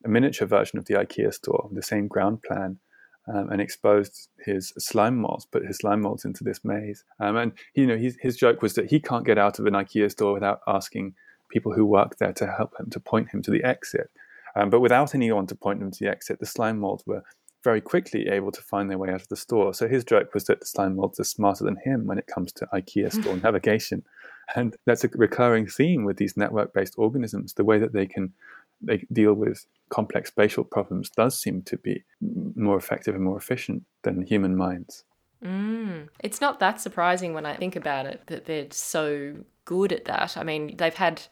[0.05, 2.79] a miniature version of the IKEA store, the same ground plan.
[3.33, 7.05] Um, and exposed his slime molds, put his slime molds into this maze.
[7.21, 9.75] Um, and you know, his, his joke was that he can't get out of an
[9.75, 11.15] IKEA store without asking
[11.49, 14.11] people who work there to help him to point him to the exit.
[14.55, 17.23] Um, but without anyone to point them to the exit, the slime molds were
[17.65, 19.73] very quickly able to find their way out of the store.
[19.73, 22.53] So his joke was that the slime molds are smarter than him when it comes
[22.55, 24.03] to IKEA store navigation.
[24.57, 27.55] And that's a recurring theme with these network-based organisms.
[27.55, 28.33] The way that they can
[28.85, 32.03] they deal with complex spatial problems does seem to be
[32.57, 35.05] more effective and more efficient than human minds.
[35.45, 36.09] Mm.
[36.21, 40.37] It's not that surprising when I think about it that they're so good at that.
[40.37, 41.23] I mean, they've had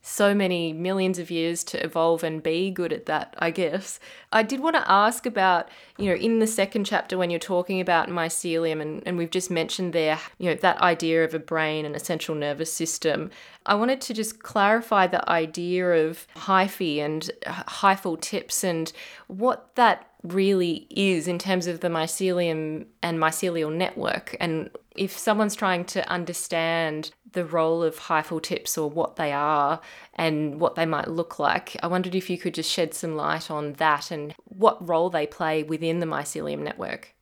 [0.00, 3.98] so many millions of years to evolve and be good at that, I guess.
[4.32, 5.68] I did want to ask about,
[5.98, 9.50] you know, in the second chapter when you're talking about mycelium, and, and we've just
[9.50, 13.30] mentioned there, you know, that idea of a brain and a central nervous system.
[13.66, 18.92] I wanted to just clarify the idea of hyphae and hyphal tips and
[19.26, 25.54] what that really is in terms of the mycelium and mycelial network and if someone's
[25.54, 29.80] trying to understand the role of hyphal tips or what they are
[30.14, 33.50] and what they might look like, I wondered if you could just shed some light
[33.50, 37.14] on that and what role they play within the mycelium network.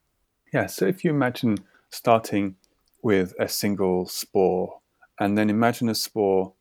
[0.52, 1.58] Yeah, so if you imagine
[1.90, 2.56] starting
[3.02, 4.80] with a single spore
[5.20, 6.52] and then imagine a spore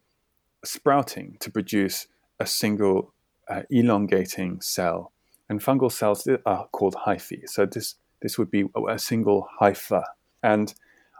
[0.64, 2.08] sprouting to produce
[2.40, 3.14] a single
[3.50, 5.12] uh, elongating cell.
[5.50, 7.48] And fungal cells are called hyphae.
[7.48, 10.04] So this, this would be a single hypha.
[10.42, 10.74] And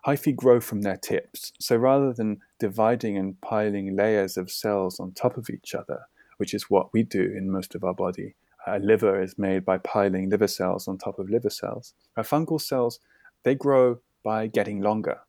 [0.06, 1.52] Hyphae grow from their tips.
[1.60, 6.02] So rather than dividing and piling layers of cells on top of each other,
[6.38, 8.36] which is what we do in most of our body,
[8.68, 11.94] a liver is made by piling liver cells on top of liver cells.
[12.18, 13.00] Our fungal cells,
[13.44, 15.20] they grow by getting longer.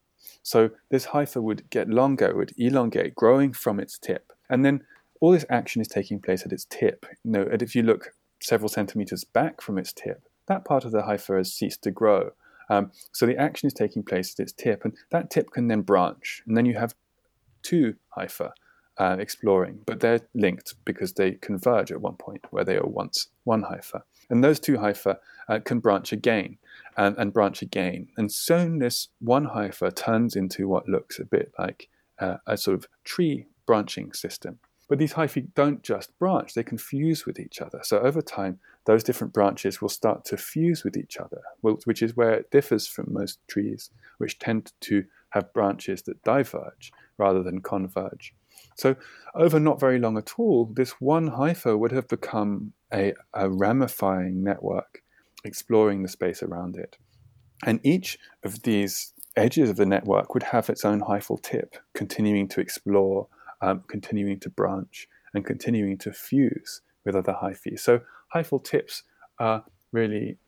[0.42, 4.32] So this hypha would get longer, would elongate, growing from its tip.
[4.50, 4.84] And then
[5.20, 7.06] all this action is taking place at its tip.
[7.24, 10.92] You know, and if you look several centimeters back from its tip, that part of
[10.92, 12.32] the hypha has ceased to grow.
[12.68, 15.82] Um, so the action is taking place at its tip, and that tip can then
[15.82, 16.94] branch, and then you have
[17.62, 18.50] two hypha
[18.98, 23.28] uh, exploring, but they're linked because they converge at one point where they are once
[23.44, 24.02] one hypha.
[24.30, 26.58] And those two hypha uh, can branch again
[26.96, 28.08] and, and, branch again.
[28.16, 31.88] And soon this one hypha turns into what looks a bit like
[32.18, 34.58] uh, a sort of tree branching system.
[34.88, 37.80] But these hyphae don't just branch, they can fuse with each other.
[37.82, 42.16] So over time, those different branches will start to fuse with each other, which is
[42.16, 47.60] where it differs from most trees, which tend to have branches that diverge rather than
[47.60, 48.34] converge.
[48.76, 48.96] So,
[49.34, 54.42] over not very long at all, this one hypha would have become a, a ramifying
[54.42, 55.02] network,
[55.44, 56.96] exploring the space around it.
[57.64, 62.48] And each of these edges of the network would have its own hyphal tip, continuing
[62.48, 63.28] to explore
[63.60, 67.78] um, continuing to branch and continuing to fuse with other hyphae.
[67.78, 68.00] So
[68.36, 69.02] hyphal tips
[69.38, 70.38] are really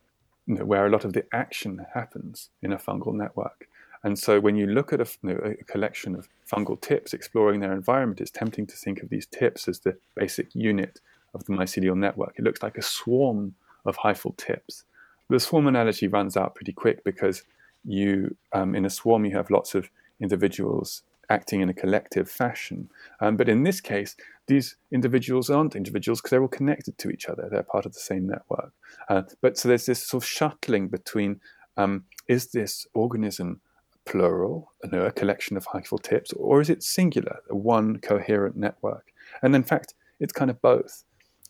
[0.45, 3.67] you know, where a lot of the action happens in a fungal network.
[4.03, 7.59] And so when you look at a, you know, a, collection of fungal tips exploring
[7.59, 11.01] their environment, it's tempting to think of these tips as the basic unit
[11.33, 12.35] of the mycelial network.
[12.37, 14.85] It looks like a swarm of hyphal tips.
[15.29, 17.43] The swarm analogy runs out pretty quick because
[17.83, 22.89] you, um, in a swarm, you have lots of individuals acting in a collective fashion.
[23.21, 24.15] Um, but in this case,
[24.47, 27.47] these individuals aren't individuals because they're all connected to each other.
[27.49, 28.73] They're part of the same network.
[29.07, 31.39] Uh, but so there's this sort of shuttling between
[31.77, 33.61] um, is this organism
[34.05, 39.13] plural, you know, a collection of hyphal tips, or is it singular, one coherent network?
[39.41, 41.03] And in fact, it's kind of both.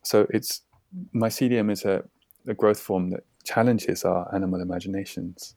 [0.04, 0.62] So it's
[1.16, 2.04] mycelium is a,
[2.48, 5.56] a growth form that challenges our animal imaginations.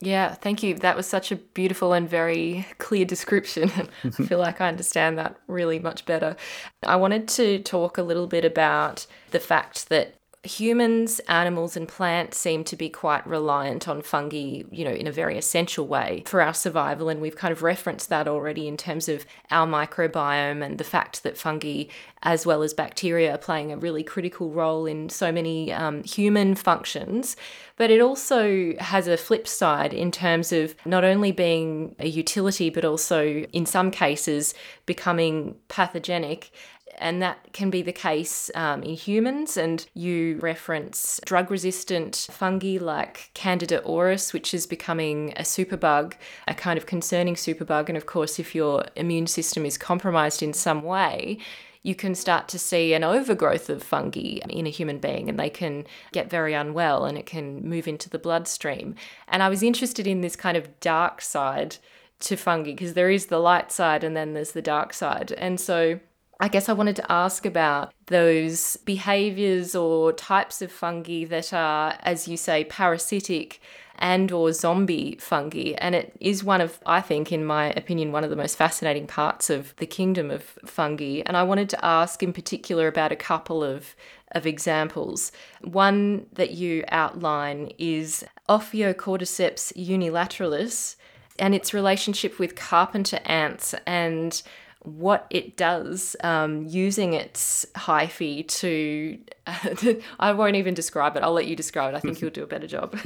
[0.00, 0.74] Yeah, thank you.
[0.74, 3.70] That was such a beautiful and very clear description.
[4.04, 6.36] I feel like I understand that really much better.
[6.82, 12.38] I wanted to talk a little bit about the fact that humans, animals, and plants
[12.38, 16.40] seem to be quite reliant on fungi, you know, in a very essential way for
[16.40, 17.08] our survival.
[17.08, 21.22] And we've kind of referenced that already in terms of our microbiome and the fact
[21.22, 21.84] that fungi,
[22.22, 26.54] as well as bacteria, are playing a really critical role in so many um, human
[26.54, 27.36] functions.
[27.76, 32.70] But it also has a flip side in terms of not only being a utility,
[32.70, 34.54] but also in some cases
[34.86, 36.52] becoming pathogenic
[36.98, 39.56] and that can be the case um, in humans.
[39.56, 46.14] And you reference drug resistant fungi like Candida auris, which is becoming a superbug,
[46.48, 47.88] a kind of concerning superbug.
[47.88, 51.38] And of course, if your immune system is compromised in some way,
[51.84, 55.50] you can start to see an overgrowth of fungi in a human being and they
[55.50, 58.94] can get very unwell and it can move into the bloodstream.
[59.28, 61.76] And I was interested in this kind of dark side
[62.20, 65.32] to fungi because there is the light side and then there's the dark side.
[65.32, 66.00] And so
[66.40, 71.96] I guess I wanted to ask about those behaviors or types of fungi that are,
[72.02, 73.60] as you say, parasitic
[73.98, 75.74] and or zombie fungi.
[75.78, 79.06] And it is one of i think in my opinion one of the most fascinating
[79.06, 81.22] parts of the kingdom of fungi.
[81.26, 83.94] And i wanted to ask in particular about a couple of
[84.32, 85.30] of examples.
[85.62, 90.96] One that you outline is ophiocordyceps unilateralis
[91.38, 93.74] and its relationship with carpenter ants.
[93.86, 94.42] And
[94.84, 99.18] what it does um, using its hyphae to.
[100.20, 101.22] I won't even describe it.
[101.22, 101.96] I'll let you describe it.
[101.96, 102.96] I think you'll do a better job.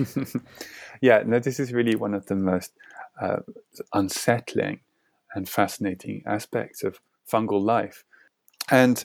[1.01, 2.73] yeah, no, this is really one of the most
[3.21, 3.39] uh,
[3.95, 4.81] unsettling
[5.35, 7.01] and fascinating aspects of
[7.31, 8.05] fungal life.
[8.71, 9.03] And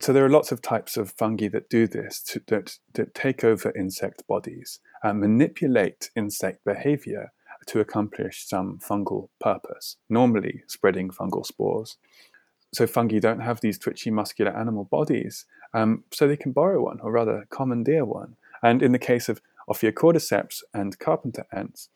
[0.00, 3.42] so there are lots of types of fungi that do this, to, that, that take
[3.42, 7.32] over insect bodies and manipulate insect behavior
[7.66, 11.96] to accomplish some fungal purpose, normally spreading fungal spores.
[12.72, 17.00] So fungi don't have these twitchy muscular animal bodies, um, so they can borrow one,
[17.00, 18.36] or rather commandeer one.
[18.62, 21.88] And in the case of Ophiocordyceps and carpenter ants,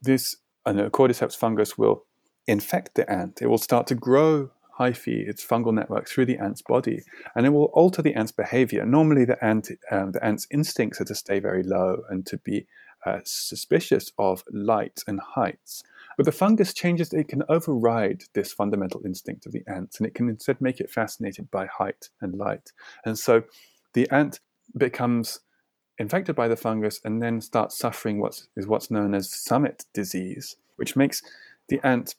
[0.00, 2.04] this an cordyceps fungus will
[2.46, 3.40] infect the ant.
[3.40, 7.02] It will start to grow hyphae, its fungal network, through the ant's body,
[7.34, 8.84] and it will alter the ant's behavior.
[8.84, 12.66] Normally, the ant, um, the ant's instincts are to stay very low and to be
[13.06, 15.82] uh, suspicious of light and heights.
[16.16, 20.14] But the fungus changes, it can override this fundamental instinct of the ants and it
[20.14, 22.72] can instead make it fascinated by height and light.
[23.04, 23.44] And so
[23.92, 24.40] the ant
[24.76, 25.40] becomes
[25.98, 30.56] infected by the fungus and then starts suffering what is what's known as summit disease,
[30.76, 31.22] which makes
[31.68, 32.14] the ant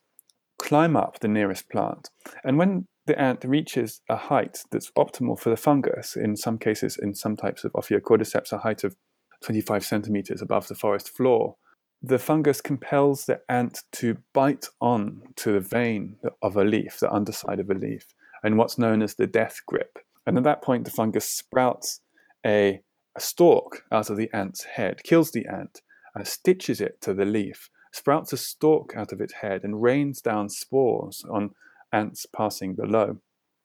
[0.60, 2.10] climb up the nearest plant.
[2.44, 6.98] And when the ant reaches a height that's optimal for the fungus, in some cases,
[6.98, 8.96] in some types of Ophiocordyceps, a height of
[9.44, 11.56] 25 centimeters above the forest floor,
[12.02, 17.12] the fungus compels the ant to bite on to the vein of a leaf, the
[17.12, 18.14] underside of a leaf,
[18.44, 20.00] and what's known as the death grip.
[20.26, 22.02] And at that point, the fungus sprouts
[22.46, 22.82] a,
[23.16, 25.82] a stalk out of the ant's head, kills the ant,
[26.14, 30.22] and stitches it to the leaf, sprouts a stalk out of its head, and rains
[30.22, 31.52] down spores on
[31.92, 33.18] ants passing below.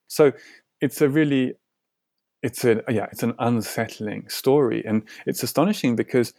[0.08, 0.32] So
[0.80, 1.54] it's a really
[2.42, 6.34] it's a yeah it's an unsettling story and it's astonishing because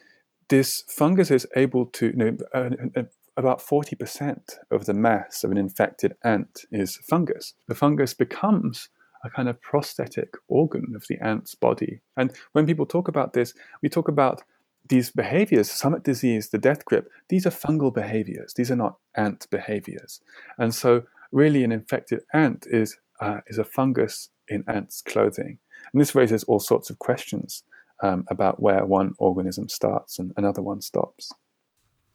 [0.49, 3.03] this fungus is able to you know uh, uh,
[3.35, 7.55] about 40% of the mass of an infected ant is fungus.
[7.67, 8.89] The fungus becomes
[9.25, 12.01] a kind of prosthetic organ of the ant's body.
[12.15, 14.43] And when people talk about this we talk about
[14.89, 18.53] these behaviors summit disease the death grip these are fungal behaviors.
[18.53, 20.19] These are not ant behaviors.
[20.57, 25.59] And so really an infected ant is uh, is a fungus in ants clothing
[25.93, 27.63] and this raises all sorts of questions
[28.01, 31.31] um, about where one organism starts and another one stops.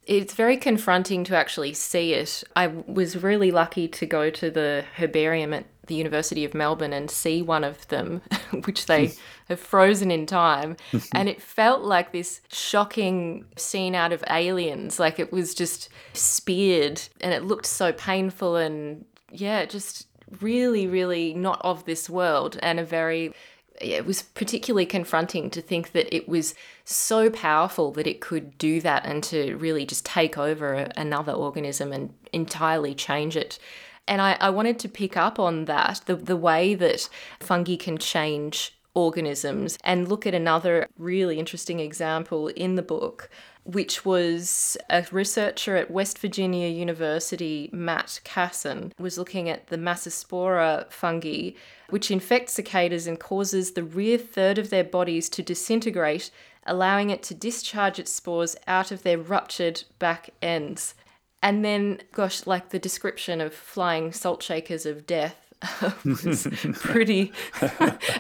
[0.05, 2.43] It's very confronting to actually see it.
[2.57, 7.11] I was really lucky to go to the herbarium at the University of Melbourne and
[7.11, 8.23] see one of them,
[8.65, 9.13] which they
[9.49, 10.77] have frozen in time.
[11.15, 14.99] and it felt like this shocking scene out of aliens.
[14.99, 20.07] Like it was just speared and it looked so painful and, yeah, just
[20.41, 23.35] really, really not of this world and a very
[23.81, 26.55] it was particularly confronting to think that it was
[26.85, 31.93] so powerful that it could do that and to really just take over another organism
[31.93, 33.59] and entirely change it.
[34.07, 37.09] And I, I wanted to pick up on that the, the way that
[37.41, 43.31] fungi can change organisms and look at another really interesting example in the book,
[43.69, 50.91] which was a researcher at West Virginia University, Matt Kasson, was looking at the Massospora
[50.91, 51.51] fungi,
[51.91, 56.31] which infect cicadas and causes the rear third of their bodies to disintegrate,
[56.67, 60.95] allowing it to discharge its spores out of their ruptured back ends.
[61.43, 65.48] And then, gosh, like the description of flying salt shakers of death
[66.05, 67.33] was pretty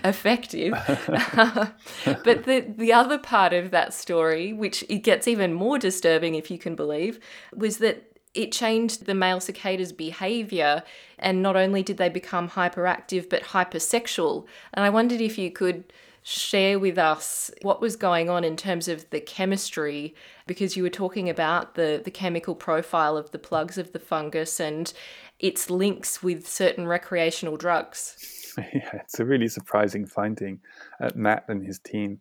[0.04, 0.72] effective.
[2.04, 6.50] but the the other part of that story, which it gets even more disturbing if
[6.50, 7.20] you can believe,
[7.54, 10.82] was that it changed the male cicada's behavior
[11.18, 14.44] and not only did they become hyperactive but hypersexual.
[14.74, 18.86] And I wondered if you could share with us what was going on in terms
[18.86, 20.14] of the chemistry
[20.46, 24.60] because you were talking about the the chemical profile of the plugs of the fungus
[24.60, 24.92] and
[25.38, 28.16] its links with certain recreational drugs.
[28.74, 30.58] Yeah, it's a really surprising finding.
[31.00, 32.20] At Matt and his team,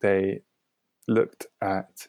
[0.00, 0.42] they
[1.08, 2.06] looked at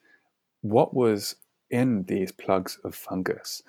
[0.61, 1.37] what was
[1.71, 3.63] in these plugs of fungus.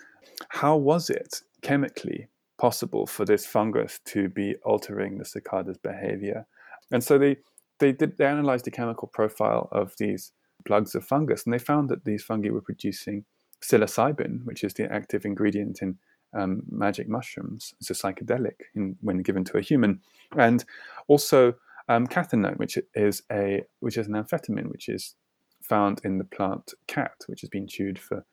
[0.50, 2.28] How was it chemically
[2.58, 6.46] possible for this fungus to be altering the cicada's behavior?
[6.92, 7.38] And so they
[7.78, 10.32] they did they analyzed the chemical profile of these
[10.66, 13.24] plugs of fungus, and they found that these fungi were producing
[13.62, 15.98] psilocybin, which is the active ingredient in
[16.34, 17.74] um, magic mushrooms.
[17.80, 20.00] It's a psychedelic in, when given to a human,
[20.36, 20.64] and
[21.06, 21.54] also
[21.88, 25.14] um, cathinone, which is a which is an amphetamine, which is
[25.62, 28.24] found in the plant khat, which has been chewed for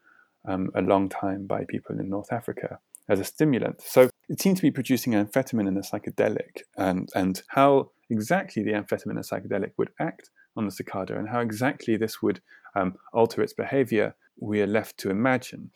[0.46, 2.80] um, a long time by people in North Africa
[3.10, 3.82] as a stimulant.
[3.82, 8.64] So it seemed to be producing an amphetamine and a psychedelic, and and how exactly
[8.64, 12.42] the amphetamine and psychedelic would act on the cicada and how exactly this would
[12.76, 15.72] um, alter its behavior, we are left to imagine.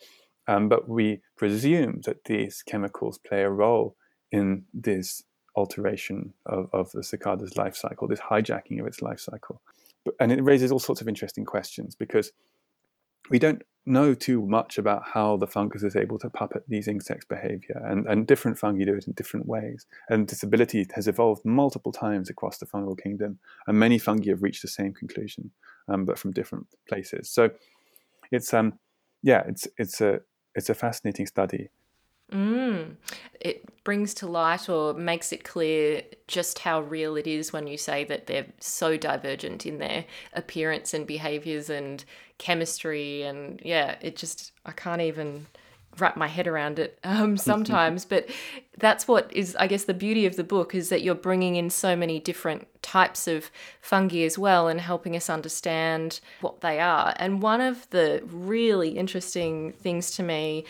[0.48, 3.96] Um, but we presume that these chemicals play a role
[4.30, 5.22] in this
[5.56, 9.60] alteration of, of the cicada's life cycle, this hijacking of its life cycle.
[10.20, 12.32] And it raises all sorts of interesting questions because
[13.30, 17.24] we don't know too much about how the fungus is able to puppet these insects'
[17.24, 19.86] behavior, and, and different fungi do it in different ways.
[20.08, 24.42] And this ability has evolved multiple times across the fungal kingdom, and many fungi have
[24.42, 25.50] reached the same conclusion,
[25.88, 27.30] um, but from different places.
[27.30, 27.50] So
[28.30, 28.78] it's um,
[29.22, 30.20] yeah, it's it's a
[30.56, 31.70] it's a fascinating study.
[32.32, 32.96] Mm.
[33.40, 37.78] It brings to light or makes it clear just how real it is when you
[37.78, 42.04] say that they're so divergent in their appearance and behaviors and
[42.38, 43.22] chemistry.
[43.22, 45.46] And yeah, it just, I can't even
[45.98, 48.04] wrap my head around it um, sometimes.
[48.04, 48.28] but
[48.78, 51.70] that's what is, I guess, the beauty of the book is that you're bringing in
[51.70, 57.14] so many different types of fungi as well and helping us understand what they are.
[57.16, 60.64] And one of the really interesting things to me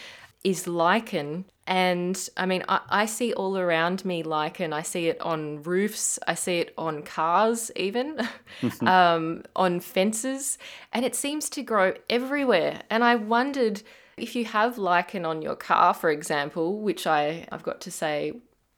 [0.46, 1.44] is lichen.
[1.66, 4.72] And I mean, I, I, see all around me lichen.
[4.72, 8.20] I see it on roofs, I see it on cars, even
[8.82, 10.58] um, on fences,
[10.92, 12.82] and it seems to grow everywhere.
[12.88, 13.82] And I wondered
[14.16, 18.32] if you have lichen on your car, for example, which I, I've got to say,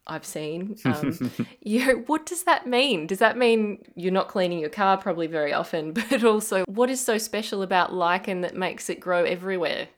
[0.07, 0.77] I've seen.
[0.85, 1.31] Um,
[1.61, 3.07] you, what does that mean?
[3.07, 5.93] Does that mean you're not cleaning your car probably very often?
[6.11, 9.89] But also, what is so special about lichen that makes it grow everywhere?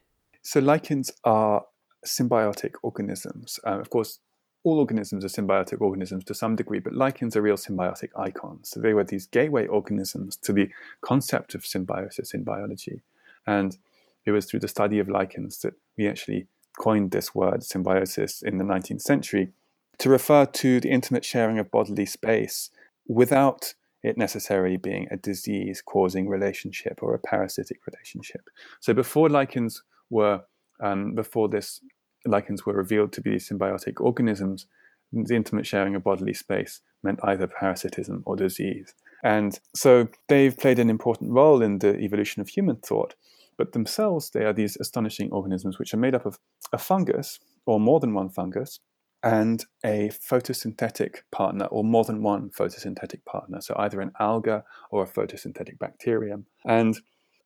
[0.43, 1.65] So lichens are
[2.05, 3.61] symbiotic organisms.
[3.67, 4.19] Uh, of course,
[4.63, 8.71] all organisms are symbiotic organisms to some degree, but lichens are real symbiotic icons.
[8.71, 10.69] So they were these gateway organisms to the
[11.01, 13.03] concept of symbiosis in biology.
[13.47, 13.79] And
[14.27, 16.47] it was through the study of lichens that we actually
[16.79, 19.53] coined this word, symbiosis, in the 19th century
[19.99, 22.71] to refer to the intimate sharing of bodily space
[23.07, 28.49] without it necessarily being a disease causing relationship or a parasitic relationship.
[28.81, 30.43] So before lichens were
[30.83, 31.81] um, before this
[32.25, 34.67] lichens were revealed to be symbiotic organisms,
[35.13, 38.95] the intimate sharing of bodily space meant either parasitism or disease.
[39.23, 43.15] And so they've played an important role in the evolution of human thought.
[43.61, 46.39] But themselves, they are these astonishing organisms which are made up of
[46.73, 48.81] a fungus, or more than one fungus,
[49.23, 53.61] and a photosynthetic partner, or more than one photosynthetic partner.
[53.61, 56.47] So either an alga or a photosynthetic bacterium.
[56.65, 57.01] And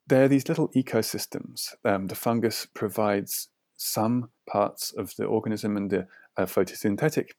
[0.06, 1.74] they're these little ecosystems.
[1.84, 6.06] Um, the fungus provides some parts of the organism, and the
[6.36, 7.30] uh, photosynthetic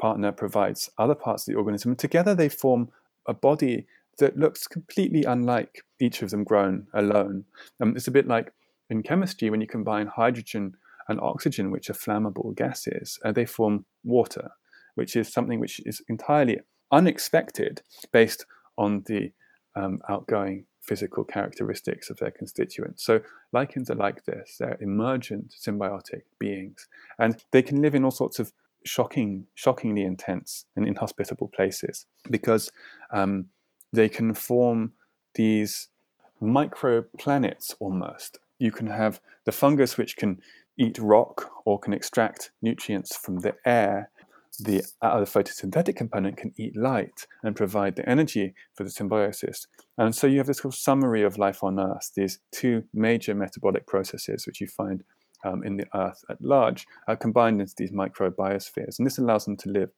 [0.00, 1.92] partner provides other parts of the organism.
[1.92, 2.90] And together they form
[3.28, 3.86] a body
[4.18, 7.44] that looks completely unlike each of them grown alone.
[7.80, 8.52] Um, it's a bit like
[8.90, 10.74] in chemistry when you combine hydrogen
[11.08, 14.50] and oxygen, which are flammable gases, uh, they form water,
[14.94, 16.60] which is something which is entirely
[16.90, 18.46] unexpected based
[18.78, 19.32] on the
[19.76, 23.04] um, outgoing physical characteristics of their constituents.
[23.04, 23.20] So
[23.52, 24.56] lichens are like this.
[24.58, 26.86] They're emergent symbiotic beings.
[27.18, 28.52] And they can live in all sorts of
[28.84, 32.70] shocking, shockingly intense and inhospitable places because
[33.12, 33.46] um,
[33.94, 34.92] they can form
[35.34, 35.88] these
[36.42, 38.38] microplanets almost.
[38.58, 40.40] You can have the fungus which can
[40.76, 44.10] eat rock or can extract nutrients from the air.
[44.60, 49.66] The other photosynthetic component can eat light and provide the energy for the symbiosis.
[49.98, 53.34] And so you have this sort of summary of life on Earth, these two major
[53.34, 55.02] metabolic processes which you find
[55.44, 58.98] um, in the earth at large are combined into these microbiospheres.
[58.98, 59.90] And this allows them to live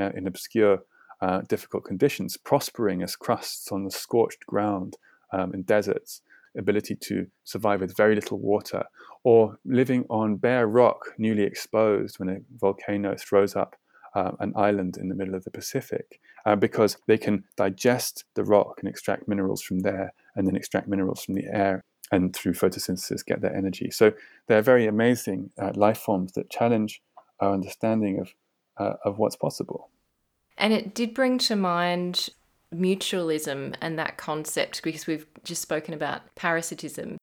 [0.00, 0.80] uh, in obscure,
[1.22, 4.98] uh, difficult conditions, prospering as crusts on the scorched ground
[5.32, 6.20] um, in deserts,
[6.58, 8.84] ability to survive with very little water,
[9.22, 13.76] or living on bare rock, newly exposed when a volcano throws up
[14.14, 18.44] uh, an island in the middle of the Pacific, uh, because they can digest the
[18.44, 22.52] rock and extract minerals from there, and then extract minerals from the air and through
[22.52, 23.90] photosynthesis get their energy.
[23.90, 24.12] So
[24.48, 27.00] they're very amazing uh, life forms that challenge
[27.40, 28.34] our understanding of
[28.78, 29.91] uh, of what's possible.
[30.62, 32.28] And it did bring to mind
[32.72, 37.18] mutualism and that concept because we've just spoken about parasitism.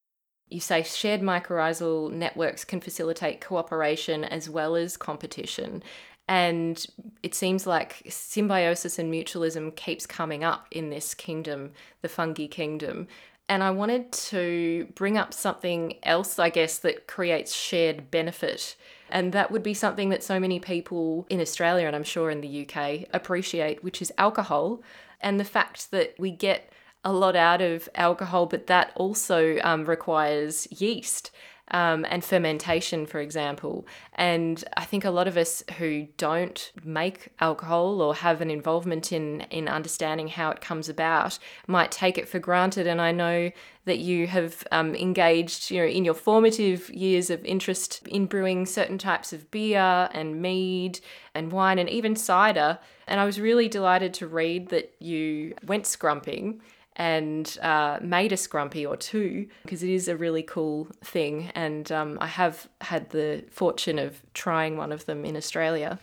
[0.49, 5.81] You say shared mycorrhizal networks can facilitate cooperation as well as competition.
[6.27, 6.85] And
[7.23, 11.71] it seems like symbiosis and mutualism keeps coming up in this kingdom,
[12.01, 13.07] the fungi kingdom.
[13.47, 18.75] And I wanted to bring up something else, I guess, that creates shared benefit.
[19.11, 22.41] And that would be something that so many people in Australia and I'm sure in
[22.41, 24.81] the UK appreciate, which is alcohol.
[25.21, 26.71] And the fact that we get
[27.03, 31.31] a lot out of alcohol, but that also um, requires yeast
[31.71, 33.85] um, and fermentation, for example.
[34.15, 39.11] And I think a lot of us who don't make alcohol or have an involvement
[39.11, 42.87] in in understanding how it comes about might take it for granted.
[42.87, 43.51] And I know
[43.85, 48.65] that you have um, engaged, you know, in your formative years of interest in brewing
[48.65, 50.99] certain types of beer and mead
[51.33, 52.77] and wine and even cider.
[53.07, 56.61] And I was really delighted to read that you went scrumping
[56.99, 61.49] and uh, made a scrumpy or two because it is a really cool thing.
[61.55, 65.97] And um, I have had the fortune of trying one of them in Australia.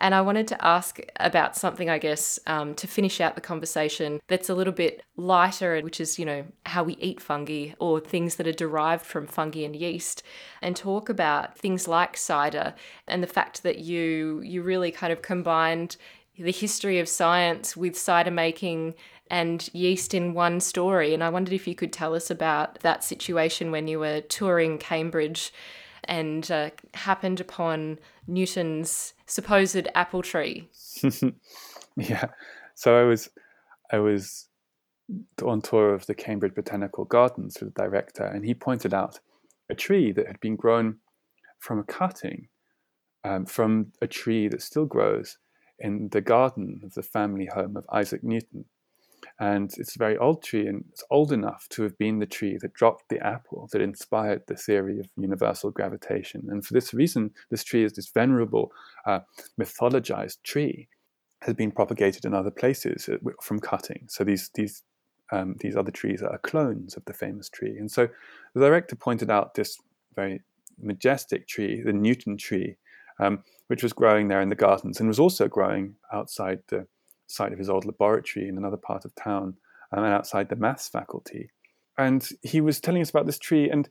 [0.00, 4.20] And I wanted to ask about something, I guess, um, to finish out the conversation
[4.28, 8.36] that's a little bit lighter, which is, you know, how we eat fungi or things
[8.36, 10.22] that are derived from fungi and yeast,
[10.62, 12.74] and talk about things like cider
[13.06, 15.96] and the fact that you you really kind of combined
[16.38, 18.94] the history of science with cider making
[19.30, 21.14] and yeast in one story.
[21.14, 24.78] And I wondered if you could tell us about that situation when you were touring
[24.78, 25.52] Cambridge
[26.04, 30.68] and uh, happened upon Newton's supposed apple tree.
[31.96, 32.26] yeah.
[32.74, 33.28] So I was,
[33.92, 34.48] I was
[35.44, 39.20] on tour of the Cambridge Botanical Gardens with the director, and he pointed out
[39.70, 40.98] a tree that had been grown
[41.58, 42.48] from a cutting
[43.24, 45.38] um, from a tree that still grows
[45.78, 48.64] in the garden of the family home of Isaac Newton.
[49.40, 52.58] And it's a very old tree, and it's old enough to have been the tree
[52.60, 56.48] that dropped the apple that inspired the theory of universal gravitation.
[56.50, 58.72] And for this reason, this tree is this venerable,
[59.06, 59.20] uh,
[59.60, 60.88] mythologized tree,
[61.42, 64.06] has been propagated in other places uh, from cutting.
[64.08, 64.82] So these these
[65.30, 67.76] um, these other trees are clones of the famous tree.
[67.78, 68.08] And so
[68.54, 69.78] the director pointed out this
[70.16, 70.42] very
[70.80, 72.76] majestic tree, the Newton tree,
[73.20, 76.86] um, which was growing there in the gardens and was also growing outside the
[77.28, 79.54] site of his old laboratory in another part of town
[79.92, 81.50] um, and outside the maths faculty.
[81.96, 83.88] And he was telling us about this tree, and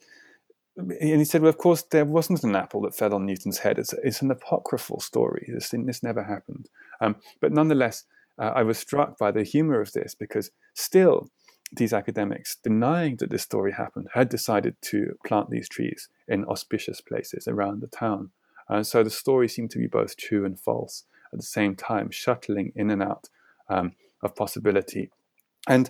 [0.78, 3.80] and he said, "Well, of course, there wasn't an apple that fell on Newton's head.
[3.80, 5.50] It's, it's an apocryphal story.
[5.52, 6.70] This this never happened."
[7.02, 8.06] Um, but nonetheless,
[8.40, 11.30] uh, I was struck by the humor of this because still,
[11.72, 17.02] these academics, denying that this story happened, had decided to plant these trees in auspicious
[17.02, 18.32] places around the town.
[18.70, 22.11] And so the story seemed to be both true and false at the same time,
[22.11, 23.30] shuttling in and out
[23.69, 25.11] um, of possibility.
[25.67, 25.89] And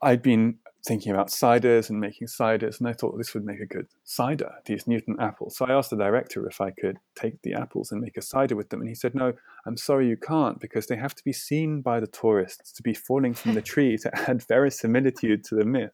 [0.00, 3.66] I'd been thinking about ciders and making ciders, and I thought this would make a
[3.66, 5.56] good cider, these Newton apples.
[5.56, 8.56] So I asked the director if I could take the apples and make a cider
[8.56, 9.32] with them, and he said, No,
[9.66, 12.94] I'm sorry you can't, because they have to be seen by the tourists to be
[12.94, 15.92] falling from the tree to add verisimilitude to the myth.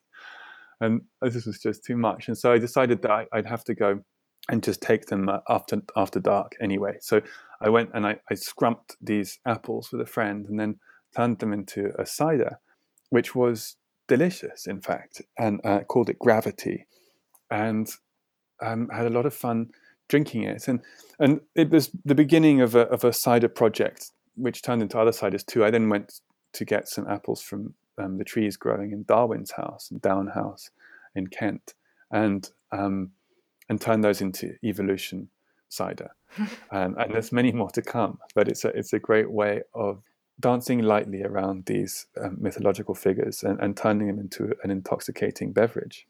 [0.80, 2.28] And this was just too much.
[2.28, 4.00] And so I decided that I'd have to go
[4.50, 6.96] and just take them uh, after after dark anyway.
[7.00, 7.22] So
[7.60, 10.78] I went and I, I scrumped these apples with a friend and then
[11.16, 12.58] turned them into a cider,
[13.10, 13.76] which was
[14.06, 16.86] delicious, in fact, and uh, called it Gravity,
[17.50, 17.88] and
[18.62, 19.70] um, had a lot of fun
[20.08, 20.68] drinking it.
[20.68, 20.80] And
[21.18, 25.12] and it was the beginning of a of a cider project, which turned into other
[25.12, 25.64] ciders too.
[25.64, 26.20] I then went
[26.52, 30.70] to get some apples from um, the trees growing in Darwin's house, and Down House,
[31.14, 31.74] in Kent,
[32.10, 33.12] and um,
[33.68, 35.28] and turn those into evolution
[35.68, 36.10] cider,
[36.70, 38.18] um, and there's many more to come.
[38.34, 40.02] But it's a it's a great way of
[40.40, 46.06] dancing lightly around these um, mythological figures and, and turning them into an intoxicating beverage.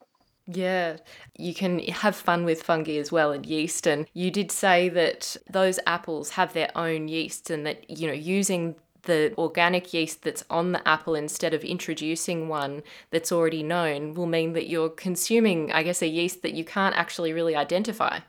[0.47, 0.97] Yeah,
[1.37, 3.87] you can have fun with fungi as well and yeast.
[3.87, 8.13] And you did say that those apples have their own yeast and that, you know,
[8.13, 8.75] using
[9.05, 14.25] the organic yeast that's on the apple instead of introducing one that's already known will
[14.25, 18.19] mean that you're consuming, I guess, a yeast that you can't actually really identify.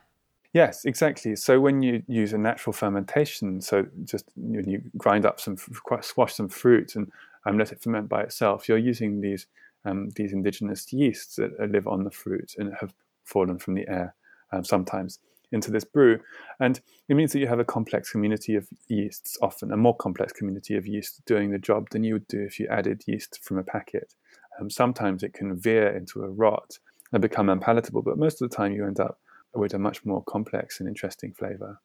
[0.53, 1.35] Yes, exactly.
[1.35, 5.57] So when you use a natural fermentation, so just when you grind up some,
[6.01, 7.11] squash some fruit and
[7.45, 9.47] um, let it ferment by itself, you're using these
[9.85, 14.15] um, these indigenous yeasts that live on the fruit and have fallen from the air
[14.51, 15.19] um, sometimes
[15.51, 16.19] into this brew.
[16.59, 20.33] And it means that you have a complex community of yeasts, often a more complex
[20.33, 23.57] community of yeast doing the job than you would do if you added yeast from
[23.57, 24.13] a packet.
[24.59, 26.79] Um, sometimes it can veer into a rot
[27.11, 29.19] and become unpalatable, but most of the time you end up
[29.53, 31.79] with a much more complex and interesting flavor.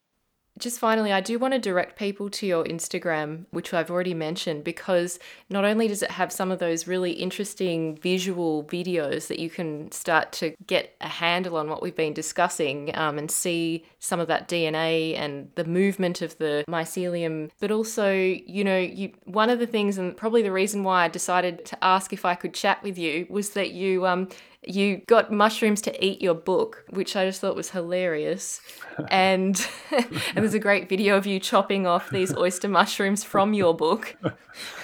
[0.59, 4.63] Just finally, I do want to direct people to your Instagram, which I've already mentioned,
[4.63, 5.17] because
[5.49, 9.91] not only does it have some of those really interesting visual videos that you can
[9.91, 14.27] start to get a handle on what we've been discussing um, and see some of
[14.27, 19.57] that DNA and the movement of the mycelium, but also, you know, you one of
[19.57, 22.83] the things, and probably the reason why I decided to ask if I could chat
[22.83, 24.29] with you was that you um,
[24.67, 28.61] you got mushrooms to eat your book, which I just thought was hilarious.
[29.09, 33.75] and and there's a great video of you chopping off these oyster mushrooms from your
[33.75, 34.15] book,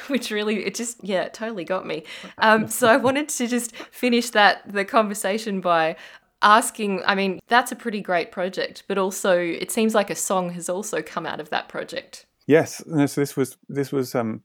[0.08, 2.04] which really it just yeah it totally got me.
[2.38, 5.96] Um, so I wanted to just finish that the conversation by
[6.42, 7.02] asking.
[7.06, 10.70] I mean, that's a pretty great project, but also it seems like a song has
[10.70, 12.26] also come out of that project.
[12.48, 14.42] Yes, no, so this was this was um,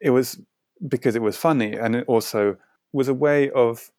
[0.00, 0.40] it was
[0.86, 2.56] because it was funny, and it also
[2.92, 3.90] was a way of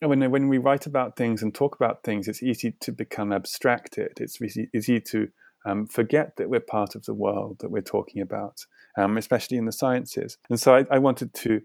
[0.00, 4.18] when when we write about things and talk about things, it's easy to become abstracted.
[4.20, 5.28] It's easy, easy to
[5.64, 8.66] um, forget that we're part of the world that we're talking about,
[8.96, 10.38] um, especially in the sciences.
[10.48, 11.60] And so I, I, wanted to,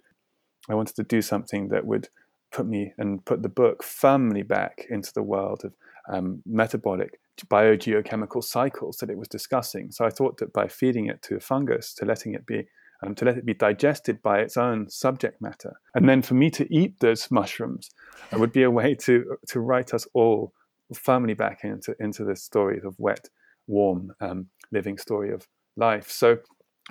[0.70, 2.10] I wanted to do something that would
[2.52, 5.74] put me and put the book firmly back into the world of
[6.10, 9.92] um, metabolic biogeochemical cycles that it was discussing.
[9.92, 12.68] So I thought that by feeding it to a fungus, to letting it be
[13.04, 15.80] um, to let it be digested by its own subject matter.
[15.96, 17.90] And then for me to eat those mushrooms
[18.32, 20.54] would be a way to, to write us all
[20.94, 23.30] firmly back into, into the story of wet,
[23.68, 26.10] warm, um, living story of life.
[26.10, 26.38] So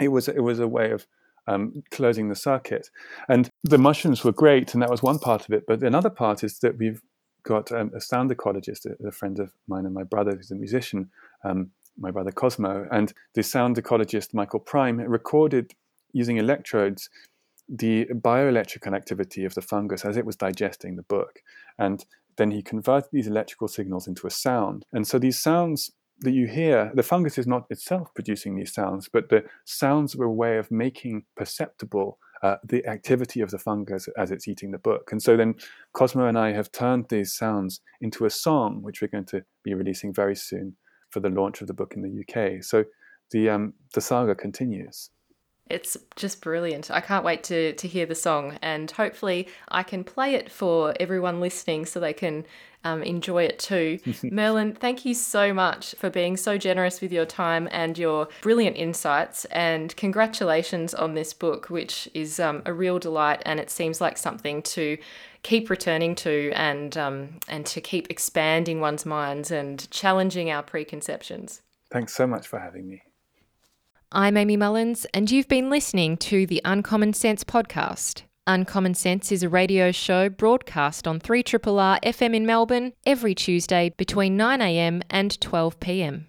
[0.01, 1.07] it was, it was a way of
[1.47, 2.89] um, closing the circuit.
[3.29, 5.65] And the mushrooms were great, and that was one part of it.
[5.67, 7.03] But another part is that we've
[7.43, 10.55] got um, a sound ecologist, a, a, friend of mine and my brother who's a
[10.55, 11.11] musician,
[11.45, 15.75] um, my brother Cosmo, and the sound ecologist Michael Prime recorded
[16.13, 17.09] using electrodes
[17.69, 21.41] the bioelectrical activity of the fungus as it was digesting the book.
[21.79, 22.05] And
[22.37, 24.85] then he converted these electrical signals into a sound.
[24.93, 29.09] And so these sounds that you hear, the fungus is not itself producing these sounds,
[29.11, 34.09] but the sounds were a way of making perceptible uh, the activity of the fungus
[34.17, 35.11] as it's eating the book.
[35.13, 35.55] And so then
[35.93, 39.75] Cosmo and I have turned these sounds into a song, which we're going to be
[39.75, 40.77] releasing very soon
[41.11, 42.63] for the launch of the book in the UK.
[42.63, 42.85] So
[43.31, 45.11] the, um, the saga continues.
[45.69, 46.91] It's just brilliant.
[46.91, 50.95] I can't wait to, to hear the song, and hopefully, I can play it for
[50.99, 52.45] everyone listening so they can
[52.85, 53.99] um, enjoy it too.
[54.25, 58.77] Merlin, thank you so much for being so generous with your time and your brilliant
[58.77, 59.45] insights.
[59.47, 63.43] And congratulations on this book, which is um, a real delight.
[63.45, 64.99] And it seems like something to
[65.43, 71.63] keep returning to and um, and to keep expanding one's minds and challenging our preconceptions.
[71.91, 73.03] Thanks so much for having me.
[74.13, 78.23] I'm Amy Mullins, and you've been listening to the Uncommon Sense podcast.
[78.45, 84.37] Uncommon Sense is a radio show broadcast on 3RRR FM in Melbourne every Tuesday between
[84.37, 86.25] 9am and 12pm.